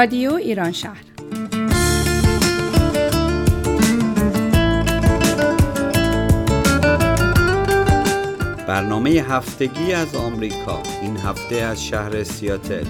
[0.00, 1.04] رادیو ایران شهر.
[8.66, 12.84] برنامه هفتگی از آمریکا این هفته از شهر سیاتل.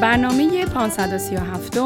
[0.00, 1.76] برنامه 537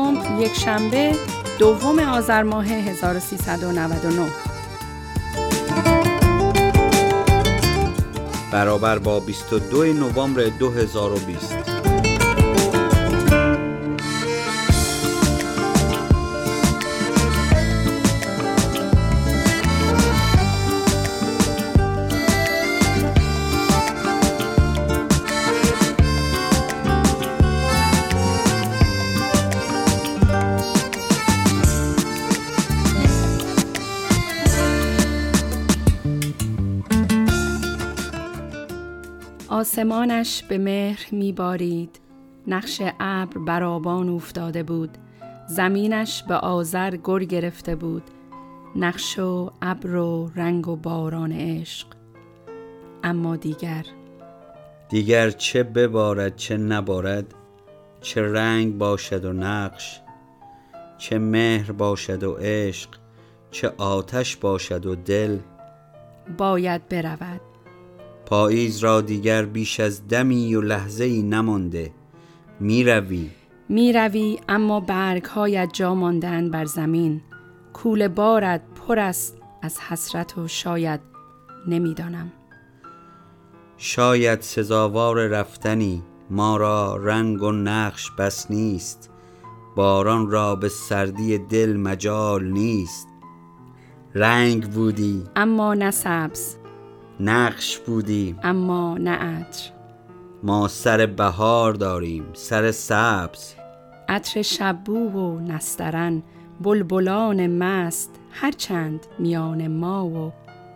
[0.41, 1.13] یک شنبه
[1.59, 4.50] دوم آذر ماه 1399
[8.53, 11.60] برابر با 22 نوامبر 2020
[39.81, 42.01] آسمانش به مهر میبارید.
[42.47, 44.99] نقش ابر بر آبان افتاده بود.
[45.49, 48.03] زمینش به آذر گر گرفته بود.
[48.77, 51.87] نقش و ابر و رنگ و باران عشق.
[53.05, 53.85] اما دیگر.
[54.89, 57.35] دیگر چه ببارد چه نبارد
[58.01, 60.01] چه رنگ باشد و نقش
[60.99, 62.91] چه مهر باشد و عشق
[63.51, 65.39] چه آتش باشد و دل.
[66.39, 67.50] باید برود.
[68.31, 71.93] پاییز را دیگر بیش از دمی و لحظه ای نمانده.
[72.61, 73.31] می روی
[73.69, 77.21] می روی اما برگ هایت جا ماندن بر زمین.
[77.73, 81.01] کول بارد پر است از حسرت و شاید
[81.69, 82.33] نمی‌دانم.
[83.77, 89.11] شاید سزاوار رفتنی ما را رنگ و نقش بس نیست.
[89.77, 93.09] باران را به سردی دل مجال نیست.
[94.15, 95.25] رنگ بودی.
[95.37, 96.60] اما نه سبز.
[97.21, 98.37] نقش بودی.
[98.43, 99.71] اما نه عطر.
[100.43, 103.55] ما سر بهار داریم سر سبز.
[104.09, 106.23] عطر شبو و نسترن
[106.61, 110.33] بلبلان مست هرچند میان ما و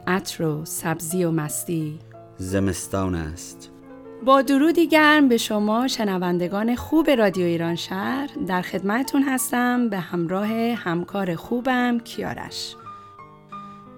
[0.06, 1.99] عطر و سبزی و مستی.
[2.38, 3.71] زمستان است.
[4.25, 10.49] با درودی گرم به شما شنوندگان خوب رادیو ایران شهر در خدمتون هستم به همراه
[10.75, 12.77] همکار خوبم کیارش.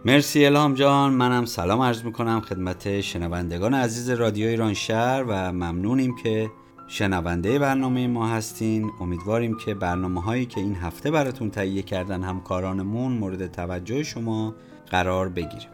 [0.07, 1.13] مرسی الهام جان.
[1.13, 6.51] منم سلام عرض می‌کنم خدمت شنوندگان عزیز رادیو ایران شهر و ممنونیم که
[6.89, 8.91] شنونده برنامه ما هستین.
[9.01, 14.55] امیدواریم که برنامه هایی که این هفته براتون تهیه کردن همکارانمون مورد توجه شما
[14.91, 15.67] قرار بگیره.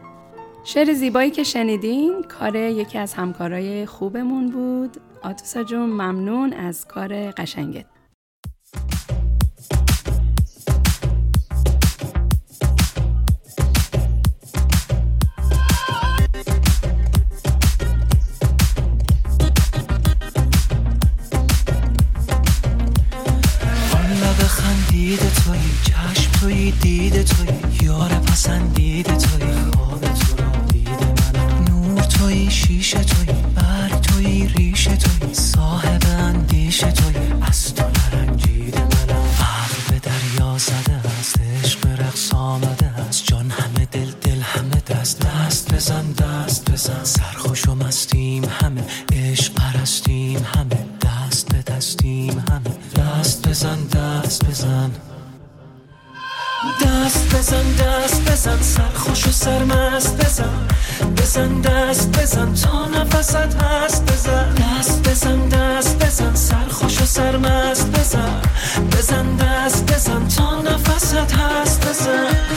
[0.63, 4.97] شعر زیبایی که شنیدین کار یکی از همکارای خوبمون بود.
[5.21, 7.85] آتوسا جون ممنون از کار قشنگت.
[59.43, 60.67] سرمست بزن
[61.17, 68.41] بزن دست بزن تا نفست هست بزن دست بزن دست بزن سرخوش و سرمست بزن
[68.91, 72.52] بزن دست بزن تا نفست هست بزن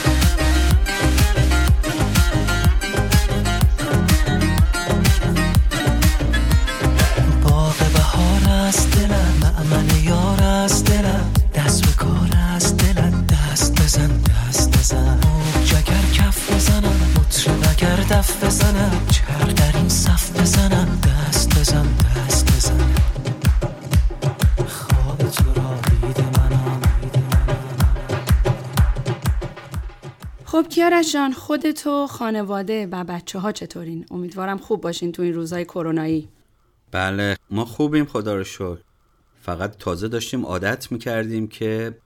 [30.88, 35.65] کیارش جان خودت و خانواده و بچه ها چطورین؟ امیدوارم خوب باشین تو این روزهای
[35.65, 36.29] کرونایی.
[36.91, 38.79] بله ما خوبیم خدا رو شکر.
[39.43, 41.99] فقط تازه داشتیم عادت می‌کردیم که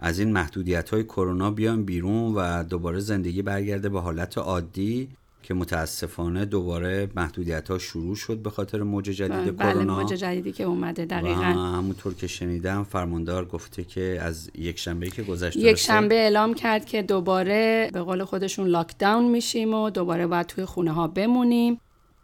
[0.00, 5.08] از این محدودیت های کرونا بیان بیرون و دوباره زندگی برگرده به حالت عادی.
[5.44, 9.96] که متاسفانه دوباره محدودیت ها شروع شد به خاطر موج جدید بله کرونا.
[9.96, 11.42] موج جدیدی که اومده و دقیقا.
[11.42, 16.84] همونطور که شنیدم فرماندار گفته که از یک شنبه که گذشته یک؟ شنبه اعلام کرد
[16.84, 21.80] که دوباره به قول خودشون lockdown میشیم و دوباره باید توی خونه ها بمونیم.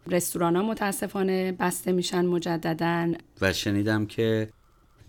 [0.07, 3.11] رستوران ها متاسفانه بسته میشن مجددا.
[3.41, 4.49] و شنیدم که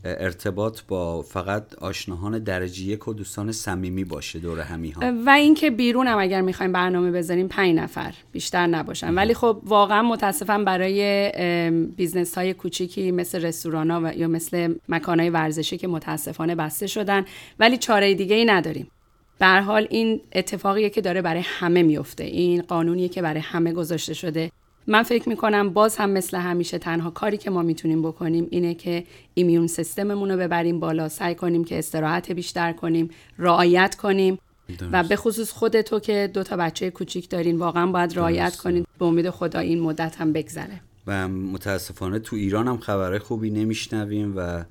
[0.04, 5.70] ارتباط با فقط آشنایان درجه یک و دوستان صمیمی باشه دور همی ها و اینکه
[5.70, 9.14] بیرون هم اگر می‌خوایم برنامه بذاریم پنج نفر بیشتر نباشن.
[9.14, 15.20] ولی خب واقعا متاسفم برای business های کوچیکی مثل رستوران ها و یا مثل مکان
[15.20, 17.24] های ورزشی که متاسفانه بسته شدن.
[17.58, 18.88] ولی چاره دیگه ای نداریم.
[19.38, 24.14] به حال این اتفاقیه که داره برای همه میفته این قانونیه که برای همه گذاشته
[24.14, 24.50] شده.
[24.86, 29.04] من فکر می‌کنم باز هم مثل همیشه تنها کاری که ما می‌تونیم بکنیم اینه که
[29.34, 34.38] ایمیون سیستممون رو ببریم بالا سعی کنیم که استراحت بیشتر کنیم رعایت کنیم.
[34.92, 38.86] و به خصوص خودتو که دو تا بچه کوچیک دارین واقعا باید رعایت کنید.
[38.98, 40.80] به امید خدا این مدت هم بگذره.
[41.06, 44.64] و متاسفانه تو ایران هم خبرهای خوبی نمیشنویم و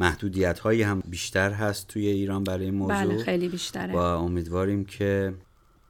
[0.00, 3.04] محدودیت هایی هم بیشتر هست توی ایران برای این موضوع.
[3.04, 3.92] بله خیلی بیشتره.
[3.92, 5.34] و امیدواریم که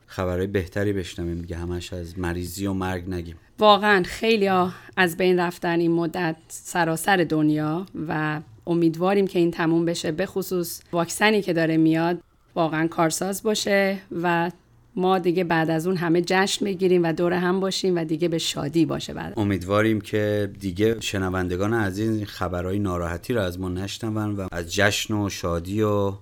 [0.07, 3.37] خبرهای بهتری بشنویم دیگه همش از مریضی و مرگ نگیم.
[3.59, 9.85] واقعا خیلی ها از بین رفتن این مدت سراسر دنیا و امیدواریم که این تموم
[9.85, 12.21] بشه به خصوص واکسنی که داره میاد
[12.55, 14.51] واقعا کارساز باشه و
[14.97, 18.39] ما دیگه بعد از اون همه جشن بگیریم و دور هم باشیم و دیگه به
[18.39, 19.35] شادی باشه بعد.
[19.37, 25.15] امیدواریم که دیگه شنوندگان عزیز این خبرهای ناراحتی رو از ما نشنون و از جشن
[25.15, 26.13] و شادی و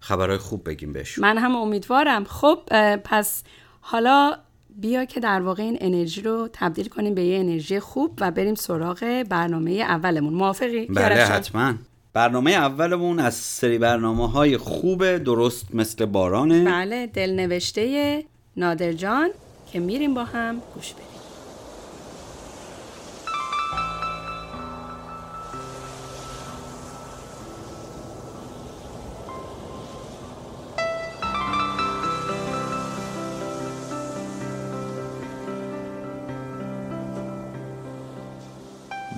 [0.00, 1.22] خبرهای خوب بگیم بهشون.
[1.24, 2.24] من هم امیدوارم.
[2.24, 2.58] خب
[3.04, 3.42] پس
[3.80, 4.36] حالا
[4.76, 8.54] بیا که در واقع این انرژی رو تبدیل کنیم به یه انرژی خوب و بریم
[8.54, 10.34] سراغ برنامه اولمون.
[10.34, 11.74] موافقی؟ بله حتما.
[12.12, 16.64] برنامه اولمون از سری برنامه های خوب درست مثل بارانه.
[16.64, 18.24] بله دلنوشته
[18.56, 19.30] نادر جان
[19.72, 21.09] که میریم با هم گوش بریم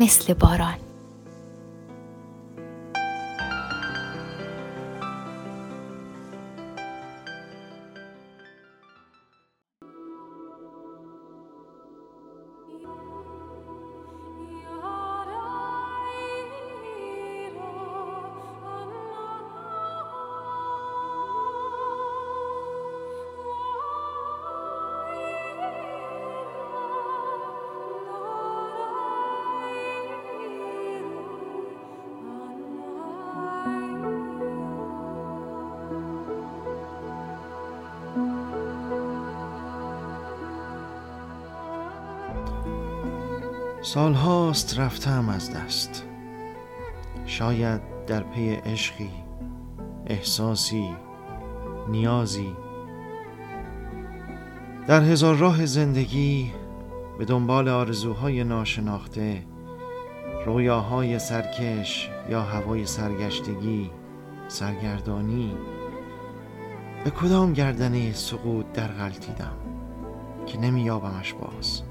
[0.00, 0.87] مثل باران.
[43.88, 46.04] سالهاست رفتم از دست.
[47.26, 49.10] شاید در پی عشقی
[50.06, 50.88] احساسی
[51.88, 52.52] نیازی.
[54.86, 56.52] در هزار راه زندگی
[57.18, 59.42] به دنبال آرزوهای ناشناخته
[60.46, 63.90] رویاهای سرکش یا هوای سرگشتگی
[64.48, 65.54] سرگردانی
[67.04, 69.56] به کدام گردنه سقوط در غلطیدم
[70.46, 71.82] که نمییابمش باز؟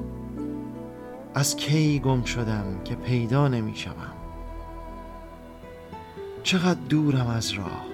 [1.38, 4.14] از کی گم شدم که پیدا نمی شوم؟
[6.44, 7.86] چقدر دورم از راه؟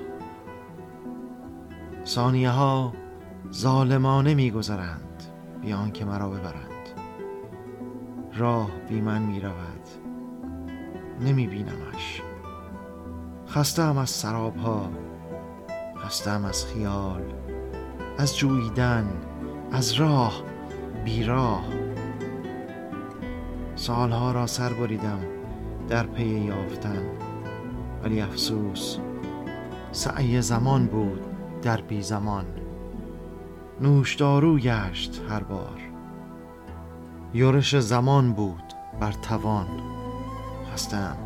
[2.05, 2.93] ثانیه ها
[3.53, 5.23] ظالمانه می گذرند
[5.61, 6.89] بیان که مرا ببرند.
[8.33, 9.87] راه بی من می رود
[11.21, 12.21] نمی بینمش.
[13.49, 14.89] خستم از سراب ها
[15.97, 17.23] خستم از خیال
[18.17, 19.21] از جویدن
[19.71, 20.43] از راه
[21.05, 21.82] بی راه.
[23.83, 25.19] سالها را سر بریدم
[25.89, 27.03] در پی یافتن.
[28.03, 28.97] ولی افسوس
[29.91, 31.21] سعی زمان بود
[31.61, 32.45] در بی زمان.
[33.81, 35.79] نوشدارو گشت هر بار.
[37.33, 39.67] یورش زمان بود بر توان.
[40.73, 41.17] خستم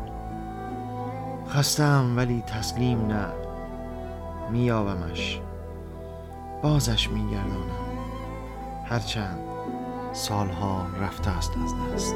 [1.48, 3.26] خستم ولی تسلیم نه.
[4.50, 5.40] میابمش
[6.62, 7.88] بازش میگردانم.
[8.84, 9.47] هرچند
[10.12, 12.14] سالها رفته است از دست.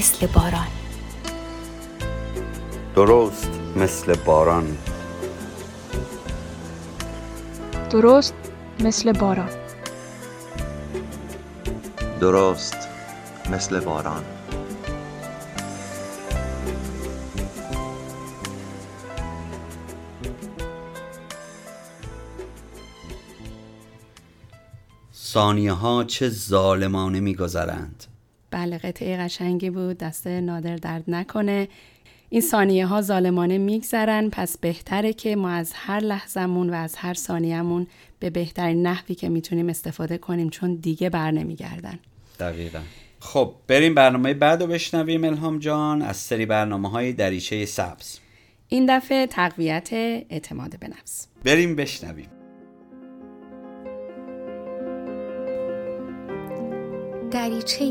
[0.00, 0.66] مثل باران.
[2.96, 4.78] درست مثل باران.
[7.90, 8.34] درست
[8.80, 9.50] مثل باران.
[12.20, 12.76] درست
[13.50, 14.24] مثل باران.
[25.14, 28.06] ثانیه ها چه ظالمانه میگذرند.
[28.60, 31.68] بله قطعه قشنگی بود دست نادر درد نکنه.
[32.30, 34.30] این ثانیه ها ظالمانه میگذرن.
[34.30, 37.86] پس بهتره که ما از هر لحظمون و از هر ثانیهمون
[38.18, 41.98] به بهترین نحوی که می‌تونیم استفاده کنیم چون دیگه بر نمیگردن.
[42.40, 42.80] دقیقا.
[43.20, 48.18] خب بریم برنامه بعد رو بشنویم الهام جان از سری برنامه های دریچه سبز.
[48.68, 51.26] این دفعه تقویت اعتماد به نفس.
[51.44, 52.28] بریم بشنویم.
[57.30, 57.90] دریچه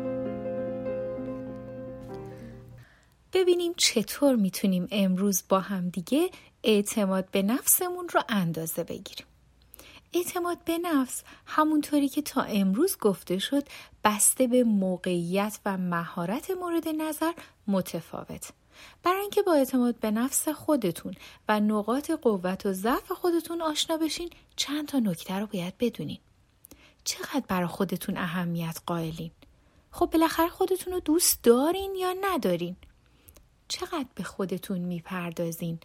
[3.33, 6.29] ببینیم چطور می‌تونیم امروز با همدیگه
[6.63, 9.25] اعتماد به نفسمون رو اندازه بگیریم.
[10.13, 13.63] اعتماد به نفس همونطوری که تا امروز گفته شد
[14.03, 17.31] بسته به موقعیت و مهارت مورد نظر
[17.67, 18.51] متفاوت.
[19.03, 21.13] برای اینکه با اعتماد به نفس خودتون
[21.49, 26.19] و نقاط قوت و ضعف خودتون آشنا بشین چند تا نکته رو باید بدونین.
[27.03, 29.31] چقدر برای خودتون اهمیت قائلین؟
[29.91, 32.75] خب بالاخره خودتون رو دوست دارین یا ندارین؟
[33.71, 35.79] چقدر به خودتون می‌پردازین؟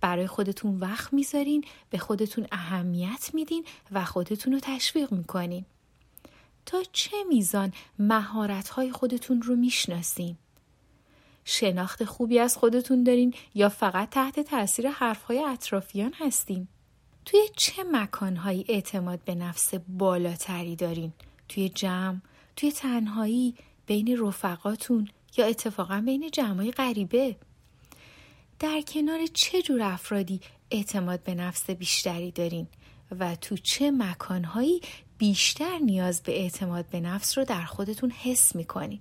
[0.00, 5.64] برای خودتون وقت می‌ذارین به خودتون اهمیت میدین و خودتون رو تشویق می‌کنین.
[6.66, 10.36] تا چه میزان مهارت خودتون رو می‌شناسین؟
[11.44, 16.68] شناخت خوبی از خودتون دارین یا فقط تحت تاثیر حرفهای اطرافیان هستین؟
[17.24, 21.12] توی چه مکانهایی اعتماد به نفس بالاتری دارین؟
[21.48, 22.18] توی جمع
[22.56, 23.54] توی تنهایی
[23.86, 27.36] بین رفقاتون؟ یا اتفاقا بین جمعای غریبه.
[28.58, 32.66] در کنار چه جور افرادی اعتماد به نفس بیشتری دارین
[33.20, 34.80] و تو چه مکانهایی
[35.18, 39.00] بیشتر نیاز به اعتماد به نفس رو در خودتون حس می‌کنین؟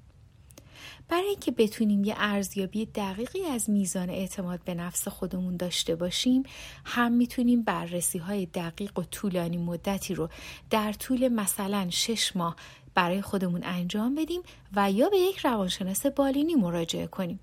[1.09, 6.43] برای اینکه بتونیم یه ارزیابی دقیقی از میزان اعتماد به نفس خودمون داشته باشیم
[6.85, 10.29] هم می‌تونیم بررسی های دقیق و طولانی مدتی رو
[10.69, 12.55] در طول مثلا شش ماه
[12.99, 14.41] برای خودمون انجام بدیم
[14.75, 17.39] و یا به یک روانشناس بالینی مراجعه کنیم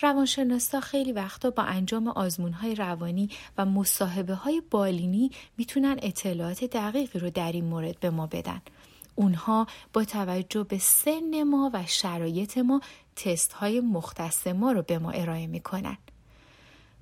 [0.00, 7.18] روانشناسا خیلی وقتا با انجام آزمون های روانی و مصاحبه های بالینی می‌تونن اطلاعات دقیقی
[7.18, 8.62] رو در این مورد به ما بدن.
[9.14, 12.80] اونها با توجه به سن ما و شرایط ما
[13.16, 15.96] تست های مختص ما رو به ما ارائه می‌کنن.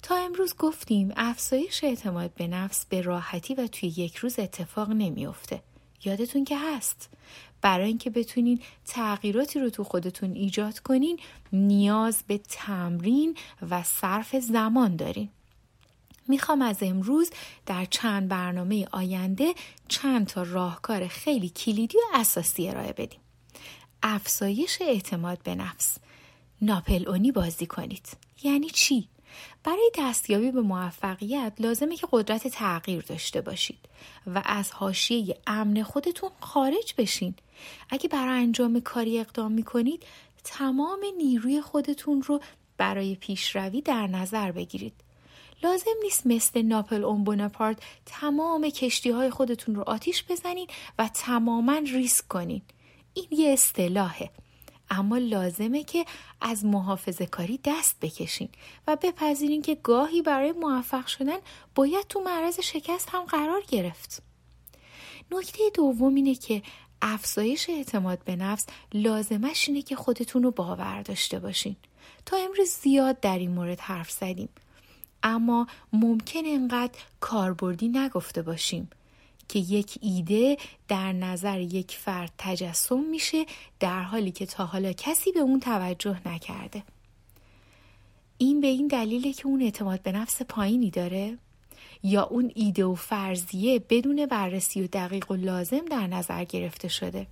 [0.02, 5.62] تا امروز گفتیم افزایش اعتماد به نفس به راحتی و توی یک روز اتفاق نمیافته.
[6.04, 7.10] یادتون که هست
[7.62, 11.20] برای اینکه بتونین تغییراتی رو تو خودتون ایجاد کنین
[11.52, 13.36] نیاز به تمرین
[13.70, 15.28] و صرف زمان دارین.
[16.28, 17.30] می‌خوام از امروز
[17.66, 19.54] در چند برنامه آینده
[19.88, 23.20] چند تا راهکار خیلی کلیدی و اساسی ارائه بدیم.
[24.02, 25.98] افزایش اعتماد به نفس.
[26.62, 28.06] ناپل اونی بازی کنید.
[28.42, 29.08] یعنی چی؟
[29.64, 33.78] برای دستیابی به موفقیت لازمه که قدرت تغییر داشته باشید
[34.26, 37.34] و از حاشیه امن خودتون خارج بشین.
[37.90, 40.02] اگه برای انجام کاری اقدام می‌کنید
[40.44, 42.40] تمام نیروی خودتون رو
[42.76, 44.94] برای پیشروی در نظر بگیرید.
[45.62, 51.78] لازم نیست مثل ناپل اون بوناپارت تمام کشتی های خودتون رو آتیش بزنید و تماما
[51.78, 52.62] ریسک کنید.
[53.14, 54.30] این یه اصطلاحه
[54.92, 56.04] اما لازمه که
[56.40, 58.48] از محافظه کاری دست بکشین
[58.86, 61.38] و بپذیرین که گاهی برای موفق شدن
[61.74, 64.22] باید تو معرض شکست هم قرار گرفت.
[65.30, 66.62] نکته دوم اینه که
[67.02, 71.76] افزایش اعتماد به نفس لازمش اینه که خودتون رو باور داشته باشین.
[72.26, 74.48] تا امروز زیاد در این مورد حرف زدیم.
[75.22, 78.90] اما ممکن انقدر کاربردی نگفته باشیم.
[79.52, 80.56] که یک ایده
[80.88, 83.46] در نظر یک فرد تجسم میشه
[83.80, 86.82] در حالی که تا حالا کسی به اون توجه نکرده.
[88.38, 91.38] این به این دلیله که اون اعتماد به نفس پایینی داره
[92.02, 97.26] یا اون ایده و فرضیه بدون بررسی و دقیق و لازم در نظر گرفته شده.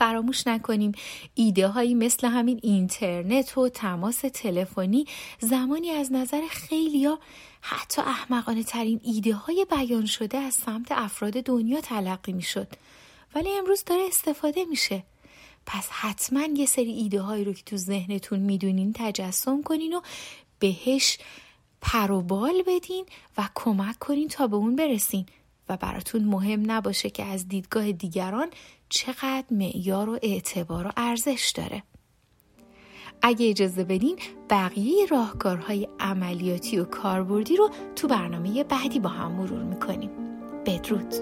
[0.00, 0.92] فراموش نکنیم
[1.34, 5.06] ایده هایی مثل همین اینترنت و تماس تلفنی
[5.40, 7.18] زمانی از نظر خیلی ها
[7.60, 12.68] حتی احمقانه ترین ایده های بیان شده از سمت افراد دنیا تلقی می شد.
[13.34, 15.02] ولی امروز داره استفاده میشه.
[15.66, 20.00] پس حتما یه سری ایده هایی رو که تو ذهنتون می‌دونین تجسم کنین و
[20.58, 21.18] بهش
[21.80, 23.06] پر و بال بدین
[23.38, 25.26] و کمک کنین تا به اون برسین
[25.70, 28.48] و براتون مهم نباشه که از دیدگاه دیگران
[28.88, 31.82] چقدر معیار و اعتبار و ارزش داره.
[33.22, 34.18] اگه اجازه بدین
[34.50, 40.10] بقیه راهکارهای عملیاتی و کاربردی رو تو برنامه بعدی با هم مرور می‌کنیم.
[40.66, 41.14] بدرود.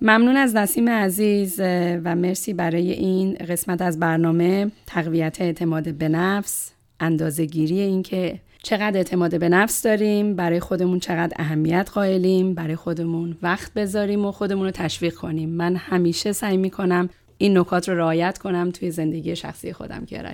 [0.00, 1.60] ممنون از نسیم عزیز
[2.04, 8.40] و مرسی برای این قسمت از برنامه تقویت اعتماد به نفس اندازه گیری این که
[8.62, 14.32] چقدر اعتماد به نفس داریم برای خودمون چقدر اهمیت قائلیم برای خودمون وقت بذاریم و
[14.32, 15.48] خودمون رو تشویق کنیم.
[15.48, 20.24] من همیشه سعی می‌کنم این نکات رو رعایت کنم توی زندگی شخصی خودم که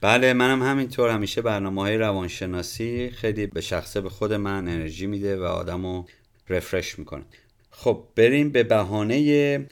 [0.00, 1.10] بله منم همینطور.
[1.10, 6.06] همیشه برنامه های روانشناسی خیلی به شخصه به خود من انرژی میده و آدم رو
[6.48, 7.22] رفرش می‌کنه.
[7.70, 9.66] خب بریم به بهانه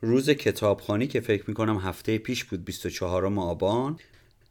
[0.00, 3.98] روز کتابخانی که فکر می‌کنم هفته پیش بود 24 آبان.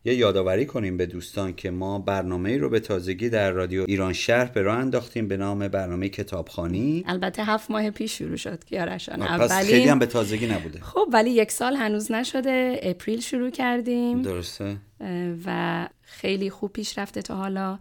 [0.05, 4.45] یه یادآوری کنیم به دوستان که ما برنامه رو به تازگی در رادیو ایران شهر
[4.45, 9.65] به راه انداختیم به نام برنامه کتابخانی البته هفت ماه پیش شروع شد کیارشان پس
[9.65, 10.79] خیلی هم به تازگی نبوده.
[10.79, 12.79] خب ولی یک سال هنوز نشده.
[12.83, 14.21] اپریل شروع کردیم.
[14.21, 14.77] درسته.
[15.45, 17.79] و خیلی خوب پیش رفته تا حالا.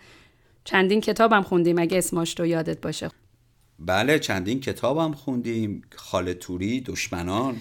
[0.65, 3.11] چندین کتابم خوندیم اگه اسماش رو یادت باشه.
[3.79, 5.83] بله چندین کتابم خوندیم.
[5.97, 7.57] خالتوری دشمنان.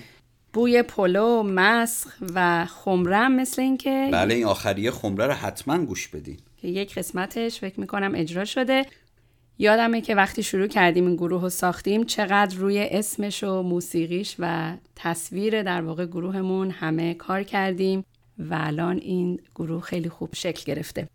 [0.54, 6.38] بوی پلو مسخ و خمره مثل اینکه بله این آخریه خمره رو حتما گوش بدین.
[6.58, 8.86] که یک قسمتش فکر می‌کنم اجرا شده.
[9.60, 14.74] یادمه که وقتی شروع کردیم این گروه رو ساختیم چقدر روی اسمش و موسیقیش و
[14.96, 18.06] تصویر در واقع گروهمون همه کار کردیم
[18.38, 21.08] و الان این گروه خیلی خوب شکل گرفته.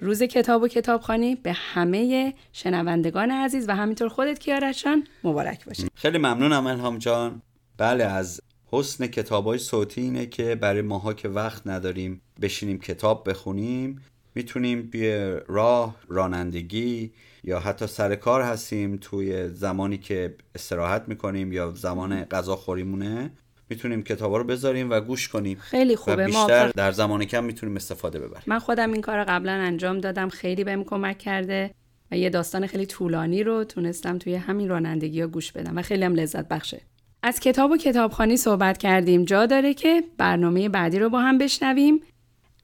[0.00, 5.88] روز کتاب و کتابخانی به همه شنوندگان عزیز و همینطور خودت کیارشان مبارک باشه.
[5.94, 7.42] خیلی ممنونم الهام جان.
[7.78, 8.40] بله از
[8.78, 14.02] حسن کتاب های صوتی اینه که برای ماها که وقت نداریم بشینیم کتاب بخونیم
[14.34, 17.12] می‌تونیم توی راه رانندگی
[17.44, 23.30] یا حتی سر کار هستیم توی زمانی که استراحت می‌کنیم یا زمان غذا خوریمونه
[23.70, 25.58] می‌تونیم کتاب رو بذاریم و گوش کنیم.
[25.58, 26.22] خیلی خوبه.
[26.22, 28.44] و بیشتر در زمان کم می‌تونیم استفاده ببریم.
[28.46, 30.28] من خودم این کار قبلا انجام دادم.
[30.28, 31.70] خیلی بهم کمک کرده
[32.10, 36.04] و یه داستان خیلی طولانی رو تونستم توی همین رانندگی ها گوش بدم و خیلی
[36.04, 36.80] هم لذت بخشه.
[37.26, 39.24] از کتاب و کتابخانی صحبت کردیم.
[39.24, 42.00] جا داره که برنامه بعدی رو با هم بشنویم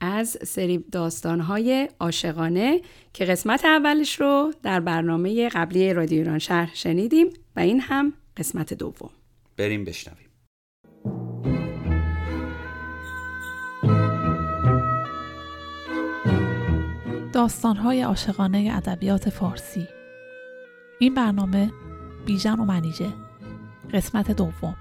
[0.01, 2.81] از سری داستانهای عاشقانه
[3.13, 8.75] که قسمت اولش رو در برنامه قبلی رادیو ایران شهر شنیدیم و این هم قسمت
[8.75, 9.11] دوم.
[9.57, 10.29] بریم بشنویم.
[17.33, 19.89] داستانهای عاشقانه ادبیات فارسی.
[20.99, 21.73] این برنامه
[22.27, 23.32] بیژن و منیژه.
[23.93, 24.77] قسمت دوم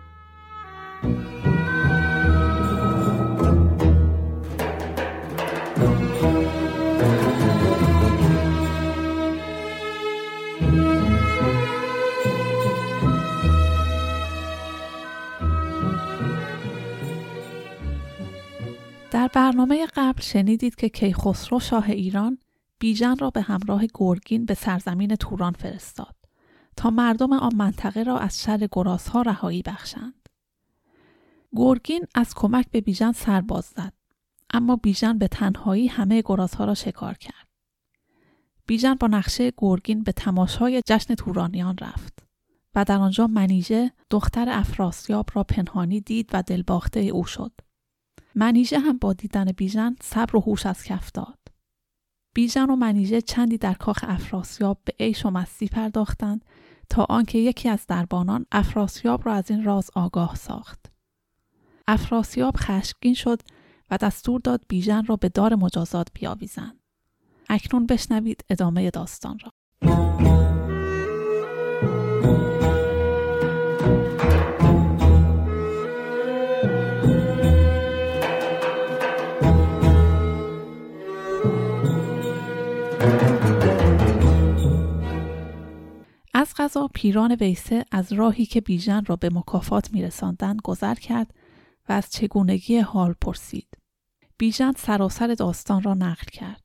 [19.11, 22.37] در برنامه قبل شنیدید که کیخسرو شاه ایران
[22.79, 26.20] بیژن را به همراه گرگین به سرزمین توران فرستاد.
[26.89, 30.29] مردم آن منطقه را از شر گرازها رهایی بخشند.
[31.55, 33.93] گرگین از کمک به بیژن سرباز زد
[34.53, 37.47] اما بیژن به تنهایی همه گرازها را شکار کرد.
[38.67, 42.23] بیژن با نقشه گرگین به تماشای جشن تورانیان رفت
[42.75, 47.51] و در آنجا منیژه دختر افراسیاب را پنهانی دید و دلباخته او شد.
[48.35, 51.39] منیژه هم با دیدن بیژن صبر و هوش از کف داد.
[52.33, 56.45] بیژن و منیژه چندی در کاخ افراسیاب به عیش و مستی پرداختند
[56.91, 60.85] تا آنکه یکی از دربانان افراسیاب را از این راز آگاه ساخت.
[61.87, 63.41] افراسیاب خشمگین شد
[63.91, 66.79] و دستور داد بیژن را به دار مجازات بیاویزند.
[67.49, 69.51] اکنون بشنوید ادامه داستان را.
[86.51, 91.33] از غذا پیران ویسه از راهی که بیژن را به مکافات میرساندند گذر کرد
[91.89, 93.67] و از چگونگی حال پرسید.
[94.37, 96.63] بیژن سراسر داستان را نقل کرد.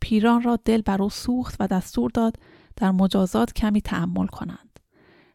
[0.00, 2.36] پیران را دل بر او سوخت و دستور داد
[2.76, 4.80] در مجازات کمی تحمل کنند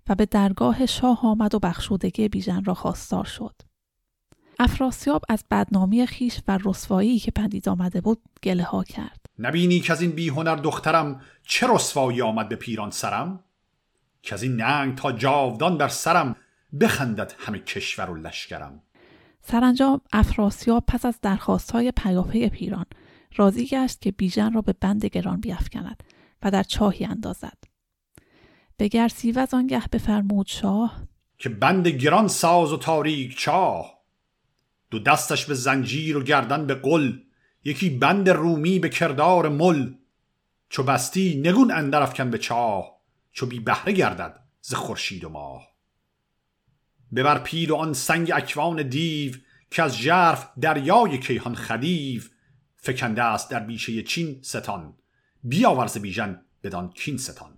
[0.10, 3.56] و به درگاه شاه آمد و بخشودگی بیژن را خواستار شد.
[4.60, 9.26] افراسیاب از بدنامی خیش و رسوایی که پدید آمده بود گله ها کرد.
[9.40, 13.44] نبینی که از این بیهنر دخترم چه رسوایی آمد به پیران سرم؟
[14.22, 16.36] که از این ننگ تا جاودان بر سرم
[16.82, 18.84] بخندد همه کشور و لشکرم.
[19.42, 22.86] سرانجام افراسیاب پس از درخواستهای پیاپی پیران
[23.36, 26.04] راضی گشت که بیژن را به بند گران بیافکند
[26.44, 27.58] و در چاهی اندازد.
[28.78, 31.04] به گرسیوز آنگه بفرمود شاه
[31.38, 34.00] که بند گران ساز و تاریک چاه.
[34.92, 37.14] دو دستش به زنجیر و گردن به قل
[37.64, 39.94] یکی بند رومی به کردار مل.
[40.70, 42.99] چو بستی نگون اندر افکن به چاه.
[43.40, 45.68] چو بی بهره گردد ز خورشید و ماه.
[47.16, 49.34] ببر پیل و آن سنگ اکوان دیو
[49.72, 52.22] که از ژرف دریای کیهان خدیو
[52.76, 54.98] فکنده است در بیشه چین ستان
[55.44, 57.58] بیاورز بیژن بدان کین ستان.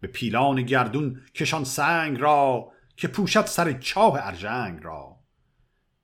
[0.00, 5.20] به پیلان گردون کشان سنگ را که پوشد سر چاه ارژنگ را.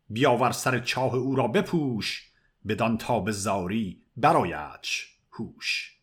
[0.09, 2.31] بیاور سر چاه او را بپوش
[2.69, 5.96] بدان تا به زاری برایدش هوش.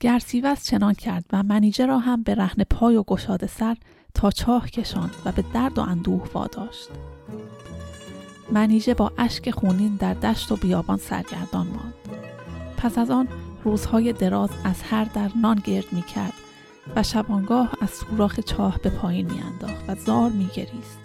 [0.00, 3.76] گرسیوز چنان کرد و منیجه را هم به رهن پای و گشاده سر
[4.14, 6.88] تا چاه کشاند و به درد و اندوه واداشت
[8.52, 11.94] منیژه با اشک خونین در دشت و بیابان سرگردان ماند
[12.76, 13.28] پس از آن
[13.64, 16.34] روزهای دراز از هر در نان گرد می کرد
[16.96, 20.98] و شبانگاه از سوراخ چاه به پایین می انداخت و زار می گریست.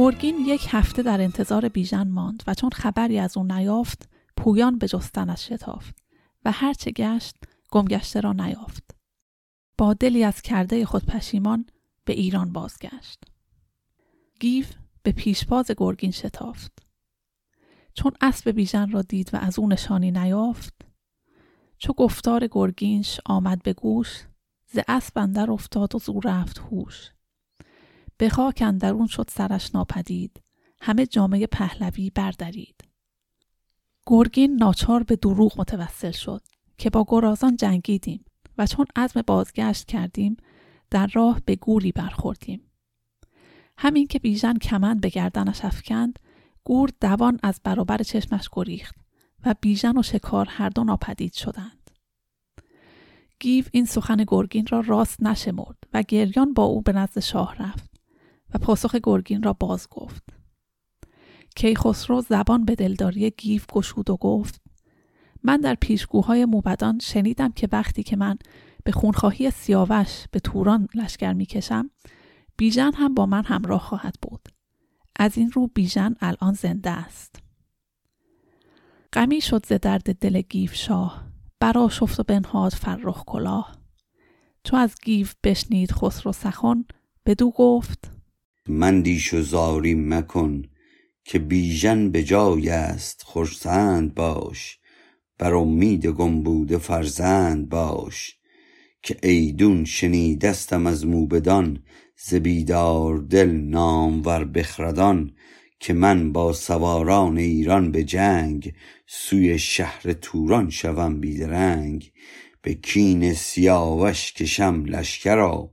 [0.00, 4.88] گرگین یک هفته در انتظار بیژن ماند و چون خبری از او نیافت پویان به
[4.88, 5.98] جستنش شتافت
[6.44, 7.36] و هرچه گشت
[7.70, 8.96] گمگشته را نیافت.
[9.78, 11.66] با دلی از کرده خود پشیمان
[12.04, 13.24] به ایران بازگشت.
[14.40, 14.64] گیو
[15.02, 16.82] به پیشباز گرگین شتافت.
[17.94, 20.74] چون اسب بیژن را دید و از او نشانی نیافت
[21.78, 24.24] چو گفتار گرگینش آمد به گوش
[24.66, 27.10] ز اسب اندر افتاد و زو رفت هوش.
[28.20, 30.42] به خاک اندرون شد سرش ناپدید.
[30.80, 32.84] همه جامعه پهلوی بردرید.
[34.06, 36.42] گرگین ناچار به دروغ متوسل شد
[36.78, 38.24] که با گرازان جنگیدیم
[38.58, 40.36] و چون عزم بازگشت کردیم
[40.90, 42.70] در راه به گولی برخوردیم.
[43.78, 46.18] همین که بیژن کمند به گردنش افکند
[46.64, 48.94] گور دوان از برابر چشمش گریخت
[49.46, 51.90] و بیژن و شکار هر دو ناپدید شدند.
[53.38, 57.89] گیو این سخن گرگین را راست نشمرد و گریان با او به نزد شاه رفت.
[58.54, 60.22] و پاسخ گرگین را باز گفت.
[61.56, 64.60] کیخسرو زبان به دلداری گیف گشود و گفت
[65.42, 68.38] من در پیشگوهای موبدان شنیدم که وقتی که من
[68.84, 71.90] به خونخواهی سیاوش به توران لشکر می‌کشم
[72.56, 74.48] بیژن هم با من همراه خواهد بود.
[75.16, 77.42] از این رو بیژن الان زنده است.
[79.12, 81.24] غمی شد ز درد دل گیو شاه
[81.60, 83.76] برآشفت و بنهاد فرخ کلاه.
[84.64, 86.84] چو از گیو بشنید خسرو سخن
[87.26, 88.19] بدو گفت
[88.68, 90.62] مندیش و زاری مکن
[91.24, 94.78] که بیژن به جای است خرسند باش
[95.38, 98.36] بر امید گم بوده فرزند باش
[99.02, 101.82] که ایدون شنیدستم از موبدان
[102.16, 105.32] ز بیدار دل نامور بخردان
[105.80, 108.74] که من با سواران ایران به جنگ
[109.06, 112.12] سوی شهر توران شوم بیدرنگ
[112.62, 115.70] به کین سیاوش کشم لشکرا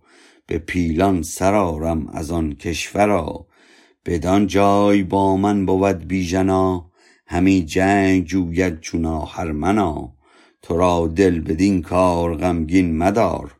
[0.48, 3.48] به پیلان سرارم از آن کشورا
[4.06, 6.92] بدان جای با من بود بیژنا
[7.28, 10.14] همی جنگ جوید چونا هرمنا
[10.62, 13.56] تو را دل بدین کار غمگین مدار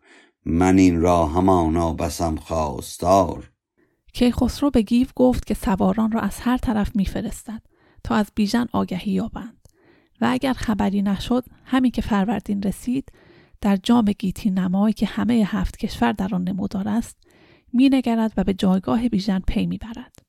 [0.46, 3.52] من این را همانا بسم خواستار.
[4.14, 7.62] کیخسرو به گیو گفت که سواران را از هر طرف میفرستد
[8.04, 9.68] تا از بیژن آگهی یابند
[10.22, 13.12] و اگر خبری نشد همین که فروردین رسید
[13.62, 17.18] در جام گیتی نمایی که همه هفت کشور در آن نمودار است
[17.74, 20.20] مینگرد و به جایگاه بیژن پی می‌برد.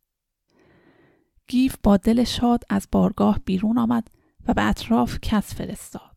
[1.48, 4.08] گیو با دل شاد از بارگاه بیرون آمد
[4.48, 6.16] و به اطراف کس فرستاد.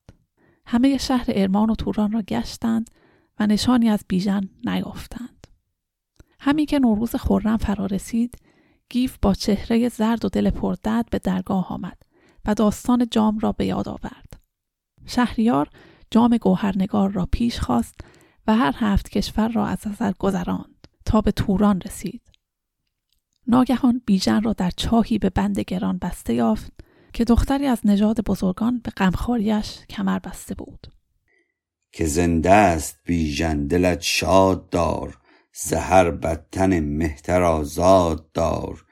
[0.65, 2.89] همه شهر ارمان و توران را گشتند
[3.39, 5.47] و نشانی از بیژن نیافتند.
[6.39, 8.35] همین که نوروز خورم فرا رسید
[8.89, 11.97] گیف با چهره زرد و دل پردرد به درگاه آمد
[12.45, 14.39] و داستان جام را به یاد آورد.
[15.05, 15.69] شهریار
[16.11, 17.95] جام گوهرنگار را پیش خواست
[18.47, 22.21] و هر هفت کشور را از نظر گذراند تا به توران رسید.
[23.47, 26.71] ناگهان بیژن را در چاهی به بند گران بسته یافت
[27.13, 30.87] که دختری از نژاد بزرگان به غمخواریش کمر بسته بود.
[31.91, 35.17] که زنده است بیژن دلت شاد دار
[35.53, 38.85] زهر بدتن مهتر آزاد دار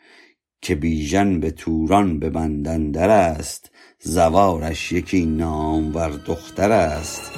[0.61, 3.71] که بیژن به توران به بندندر است
[4.01, 7.31] زوارش یکی نامور دختر است.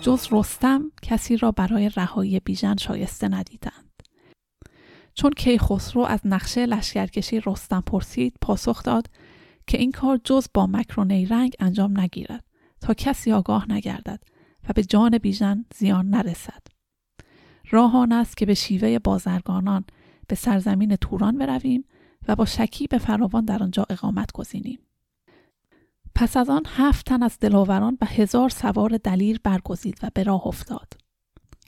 [0.00, 4.02] جز رستم کسی را برای رهایی بیژن شایسته ندیدند.
[5.14, 9.06] چون کیخسرو از نقشه لشکرکشی رستم پرسید پاسخ داد
[9.66, 12.44] که این کار جز با مکر و نیرنگ انجام نگیرد
[12.80, 14.22] تا کسی آگاه نگردد
[14.68, 16.79] و به جان بیژن زیان نرسد.
[17.70, 19.84] راه آن است که به شیوه بازرگانان
[20.28, 21.84] به سرزمین توران برویم
[22.28, 24.78] و با شکی به فراوان در آنجا اقامت گزینیم.
[26.14, 30.46] پس از آن هفت تن از دلاوران و هزار سوار دلیر برگزید و به راه
[30.46, 30.92] افتاد.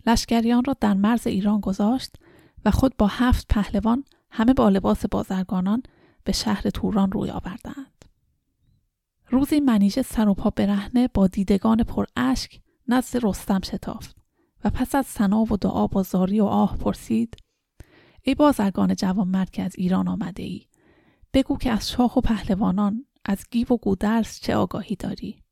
[0.07, 2.17] لشکریان را در مرز ایران گذاشت
[2.65, 5.83] و خود با هفت پهلوان همه با لباس بازرگانان
[6.25, 8.05] به شهر توران روی آوردند.
[9.29, 14.22] روزی منیژه سر و پا برهنه با دیدگان پر اشک نزد رستم شتافت.
[14.65, 17.37] و پس از سنا و دعا با زاری و آه پرسید
[18.23, 20.67] ای بازرگان جوانمرد که از ایران آمده ای
[21.33, 25.43] بگو که از شاه و پهلوانان از گیو و گودرز چه آگاهی داری؟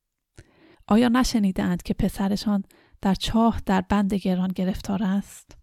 [0.89, 2.65] آیا نشنیدند که پسرشان
[3.01, 5.57] در چاه در بند گران گرفتار است؟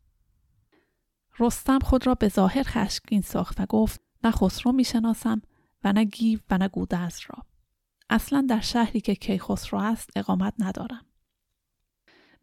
[1.40, 5.42] رستم خود را به ظاهر خشمگین ساخت و گفت نه خسرو می‌شناسم
[5.84, 7.44] و نه گیو و نه گودرز را.
[8.10, 11.07] اصلا در شهری که کیخسرو است اقامت ندارم.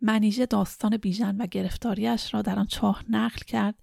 [0.05, 3.75] منیژه داستان بیژن و گرفتاریش را در آن چاه نقل کرد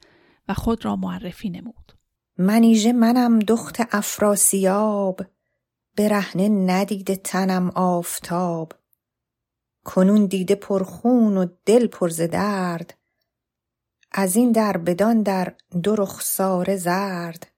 [0.47, 1.93] و خود را معرفی نمود.
[2.37, 5.21] منیژه منم دخت افراسیاب
[5.97, 8.73] برهنه ندیده تنم آفتاب.
[9.83, 12.97] کنون دیده پرخون و دل پر ز درد
[14.11, 17.51] از این در بدان در دو رخساره زرد.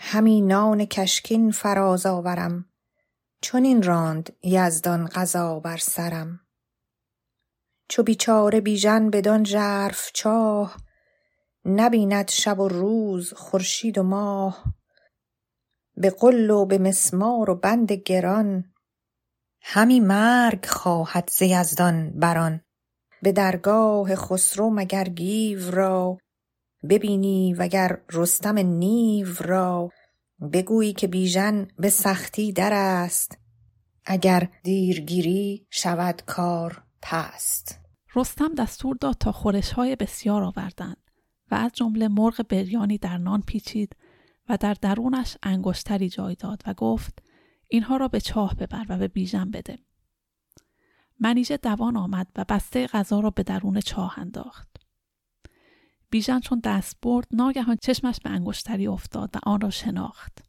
[0.00, 2.64] همی نان کشکین فراز آورم
[3.40, 6.40] چنین راند یزدان قضا بر سرم.
[7.90, 10.76] چو بیچاره بیژن بدان ژرف چاه
[11.64, 14.64] نبیند شب و روز خورشید و ماه.
[15.96, 18.64] به غل و به مسمار و بند گران
[19.62, 22.60] همی مرگ خواهد ز یزدان بران.
[23.22, 26.18] به درگاه خسرو مگر گیو را
[26.90, 29.90] ببینی وگر رستم نیو را.
[30.52, 33.38] بگویی که بیژن به سختی در است
[34.06, 37.79] اگر دیرگیری شود کار پست.
[38.14, 41.10] رستم دستور داد تا خورش های بسیار آوردند
[41.50, 43.96] و از جمله مرغ بریانی در نان پیچید
[44.48, 47.22] و در درونش انگشتری جای داد و گفت
[47.68, 49.78] اینها را به چاه ببر و به بیژن بده.
[51.20, 54.68] منیژه دوان آمد و بسته غذا را به درون چاه انداخت.
[56.10, 60.44] بیژن چون دست برد ناگهان چشمش به انگشتری افتاد و آن را شناخت.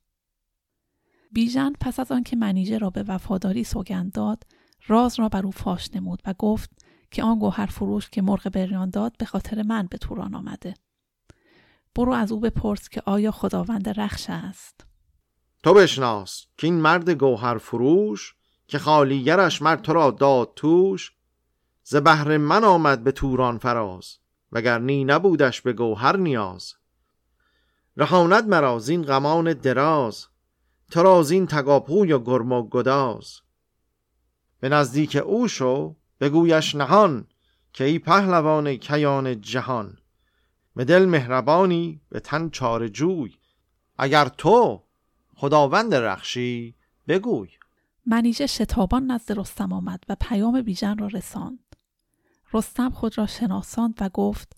[1.31, 4.43] بیژن پس از آنکه منیژه را به وفاداری سوگند داد
[4.87, 6.69] راز را بر او فاش نمود و گفت
[7.11, 10.73] که آن گوهر فروش که مرغ بریان داد به خاطر من به توران آمده.
[11.95, 14.85] برو از او بپرس که آیا خداوند رخش است.
[15.63, 18.35] تو بشناس که این مرد گوهر فروش
[18.67, 21.11] که خالیگرش مرد تو را داد توش
[21.83, 24.17] ز بهر من آمد به توران فراز
[24.51, 26.73] وگر نی نبودش به گوهر نیاز.
[27.97, 30.27] رهاند مرا زین غمان دراز
[30.91, 33.39] تو را زین تگاپوی و گرم و گداز.
[34.59, 37.27] به نزدیک او شو بگویش نهان
[37.73, 39.97] که ای پهلوان کیان جهان.
[40.75, 43.35] به دل مهربانی به تن چار جوی.
[43.97, 44.83] اگر تو
[45.35, 46.75] خداوند رخشی
[47.07, 47.49] بگوی.
[48.05, 51.75] منیژه شتابان نزد رستم آمد و پیام بیژن را رساند.
[52.53, 54.55] رستم خود را شناساند و گفت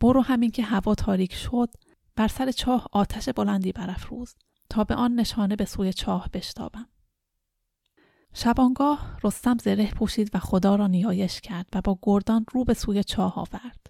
[0.00, 1.70] برو همین که هوا تاریک شد
[2.16, 4.34] بر سر چاه آتش بلندی برافروز
[4.70, 6.88] تا به آن نشانه به سوی چاه بشتابم.
[8.36, 13.04] شبانگاه رستم زره پوشید و خدا را نیایش کرد و با گردان رو به سوی
[13.04, 13.86] چاه آورد.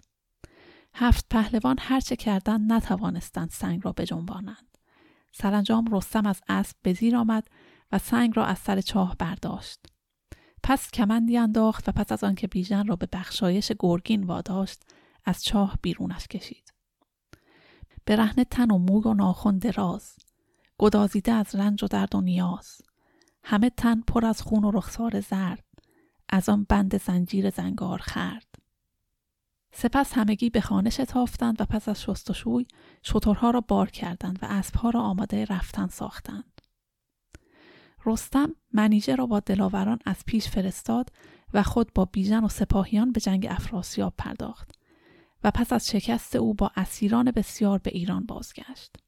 [0.93, 4.77] هفت پهلوان هرچه کردند نتوانستند سنگ را بجنبانند.
[5.31, 7.47] سرانجام رستم از اسب به زیر آمد
[7.91, 9.79] و سنگ را از سر چاه برداشت.
[10.63, 14.83] پس کمندی انداخت و پس از آنکه بیژن را به بخشایش گرگین واداشت
[15.25, 16.73] از چاه بیرونش کشید.
[18.05, 20.15] برهنه تن و موی و ناخن دراز
[20.77, 22.81] گدازیده از رنج و درد و نیاز.
[23.47, 25.63] همه تن پر از خون و رخسار زرد.
[26.29, 28.55] از آن بند زنجیر زنگار خرد.
[29.73, 32.65] سپس همگی به خانه شتافتند و پس از شستشوی
[33.03, 36.61] شترها را بار کردند و اسبها را آماده رفتن ساختند.
[38.05, 41.09] رستم منیژه را با دلاوران از پیش فرستاد
[41.53, 44.71] و خود با بیژن و سپاهیان به جنگ افراسیاب پرداخت
[45.43, 49.04] و پس از شکست او با اسیران بسیار به ایران بازگشت.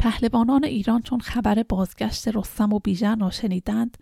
[0.00, 3.96] پهلوانان ایران چون خبر بازگشت رستم و بیژن را شنیدند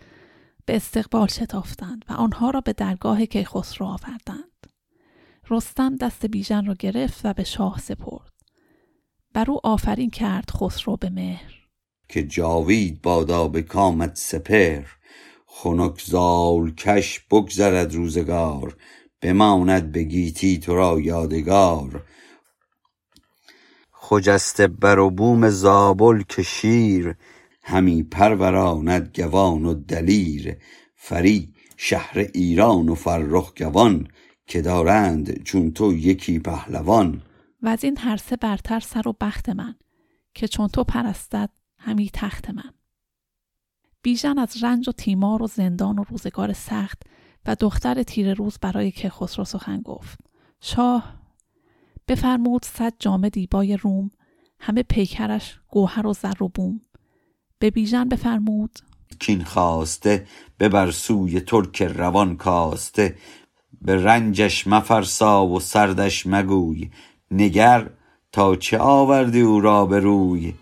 [0.66, 4.66] به استقبال شتافتند و آنها را به درگاه کیخسرو آوردند.
[5.50, 8.32] رستم دست بیژن را گرفت و به شاه سپرد.
[9.34, 11.54] بر او آفرین کرد خسرو به مهر
[12.08, 14.82] که جاوید بادا به کامت سپر
[15.46, 18.76] خنک زال کش بگذرد روزگار
[19.20, 22.04] بماند به گیتی تو را یادگار
[24.08, 27.14] خجسته بر و بوم زابل که شیر
[27.62, 30.56] همی پروراند گوان و دلیر.
[30.96, 34.08] فری شهر ایران و فرخ گوان
[34.46, 37.22] که دارند چون تو یکی پهلوان.
[37.62, 39.74] و از این هر سه برتر سر و بخت من
[40.34, 42.74] که چون تو پرستد همی تخت من.
[44.02, 47.02] بیژن از رنج و تیمار و زندان و روزگار سخت
[47.46, 50.18] و دختر تیر روز برای که خسرو سخن گفت.
[50.60, 51.17] شاه
[52.08, 54.10] بفرمود صد جامه دیبای روم
[54.60, 56.80] همه پیکرش گوهر و زر و بوم.
[57.58, 58.78] به بیژن بفرمود
[59.20, 60.26] کین خواسته
[60.60, 63.16] ببر سوی ترک روان کاسته.
[63.82, 66.90] به رنجش مفرسا و سردش مگوی.
[67.30, 67.90] نگر
[68.32, 70.54] تا چه آوردی او را به روی؟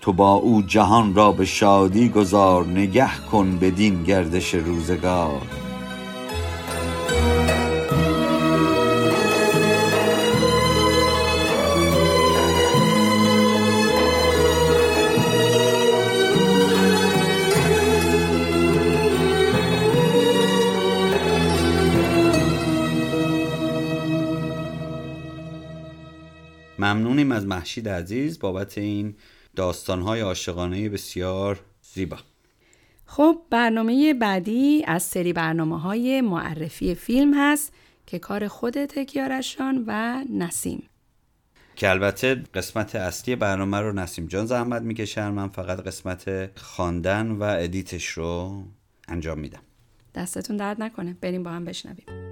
[0.00, 5.71] تو با او جهان را به شادی گذار نگه کن بدین گردش روزگار.
[27.42, 29.14] از محشید عزیز بابت این
[29.56, 31.60] داستانهای عاشقانه بسیار
[31.94, 32.16] زیبا.
[33.06, 37.72] خب برنامه بعدی از سری برنامه های معرفی فیلم هست
[38.06, 40.82] که کار خود تکیارشان و نسیم.
[41.76, 45.28] که البته قسمت اصلی برنامه رو نسیم جان زحمت می‌کشن.
[45.28, 48.62] من فقط قسمت خواندن و ادیتش رو
[49.08, 49.62] انجام میدم.
[50.14, 51.16] دستتون درد نکنه.
[51.20, 52.31] بریم با هم بشنویم.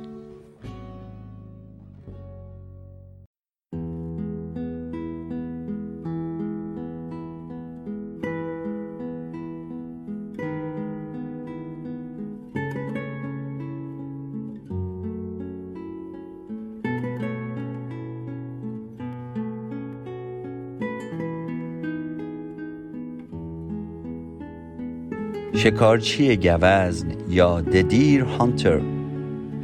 [25.63, 28.81] شکارچی گوزن یا Deer Hunter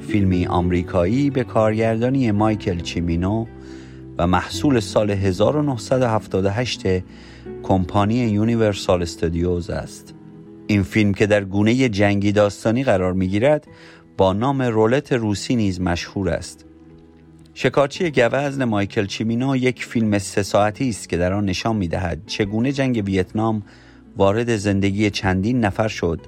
[0.07, 3.45] فیلمی آمریکایی به کارگردانی مایکل چیمینو
[4.17, 6.81] و محصول سال 1978
[7.63, 10.13] کمپانی یونیورسال استودیوز است.
[10.67, 13.67] این فیلم که در گونه جنگی داستانی قرار می گیرد
[14.17, 16.65] با نام رولت روسی نیز مشهور است.
[17.53, 22.21] شکارچی گوزن مایکل چیمینو یک فیلم سه ساعتی است که در آن نشان می دهد
[22.25, 23.63] چگونه جنگ ویتنام
[24.17, 26.19] وارد زندگی چندین نفر شد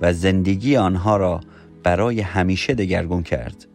[0.00, 1.40] و زندگی آنها را
[1.82, 3.66] برای همیشه دگرگون کرد.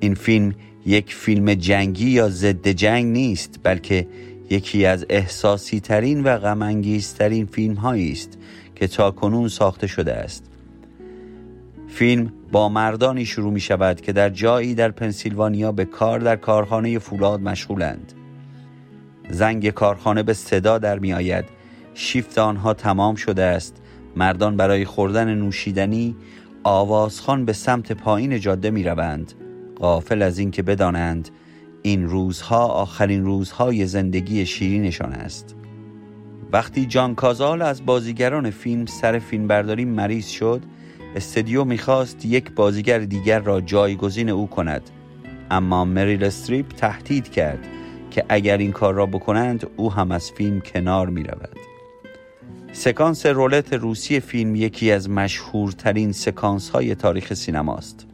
[0.00, 0.54] این فیلم
[0.86, 4.06] یک فیلم جنگی یا ضد جنگ نیست بلکه
[4.50, 8.38] یکی از احساسی ترین و غمانگیزترین فیلم هایی است
[8.74, 10.44] که تا کنون ساخته شده است.
[11.88, 16.98] فیلم با مردانی شروع می شود که در جایی در پنسیلوانیا به کار در کارخانه
[16.98, 18.12] فولاد مشغولند.
[19.30, 21.44] زنگ کارخانه به صدا در می آید
[21.94, 23.76] شیفت آنها تمام شده است.
[24.16, 26.16] مردان برای خوردن نوشیدنی
[26.64, 29.32] آوازخان به سمت پایین جاده می روند
[29.78, 31.28] غافل از اینکه بدانند
[31.82, 35.56] این روزها آخرین روزهای زندگی شیرینشان است.
[36.52, 40.62] وقتی جان کازال از بازیگران فیلم سر فیلمبرداری مریض شد
[41.16, 44.82] استدیو می‌خواست یک بازیگر دیگر را جایگزین او کند.
[45.50, 47.66] اما مریل استریپ تهدید کرد
[48.10, 51.71] که اگر این کار را بکنند او هم از فیلم کنار می رود.
[52.74, 58.06] سکانس رولت روسی فیلم یکی از مشهورترین سکانس های تاریخ سینماست.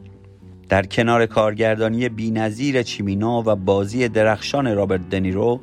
[0.69, 5.59] در کنار کارگردانی بینظیر چیمینا و بازی درخشان رابرت دنیرو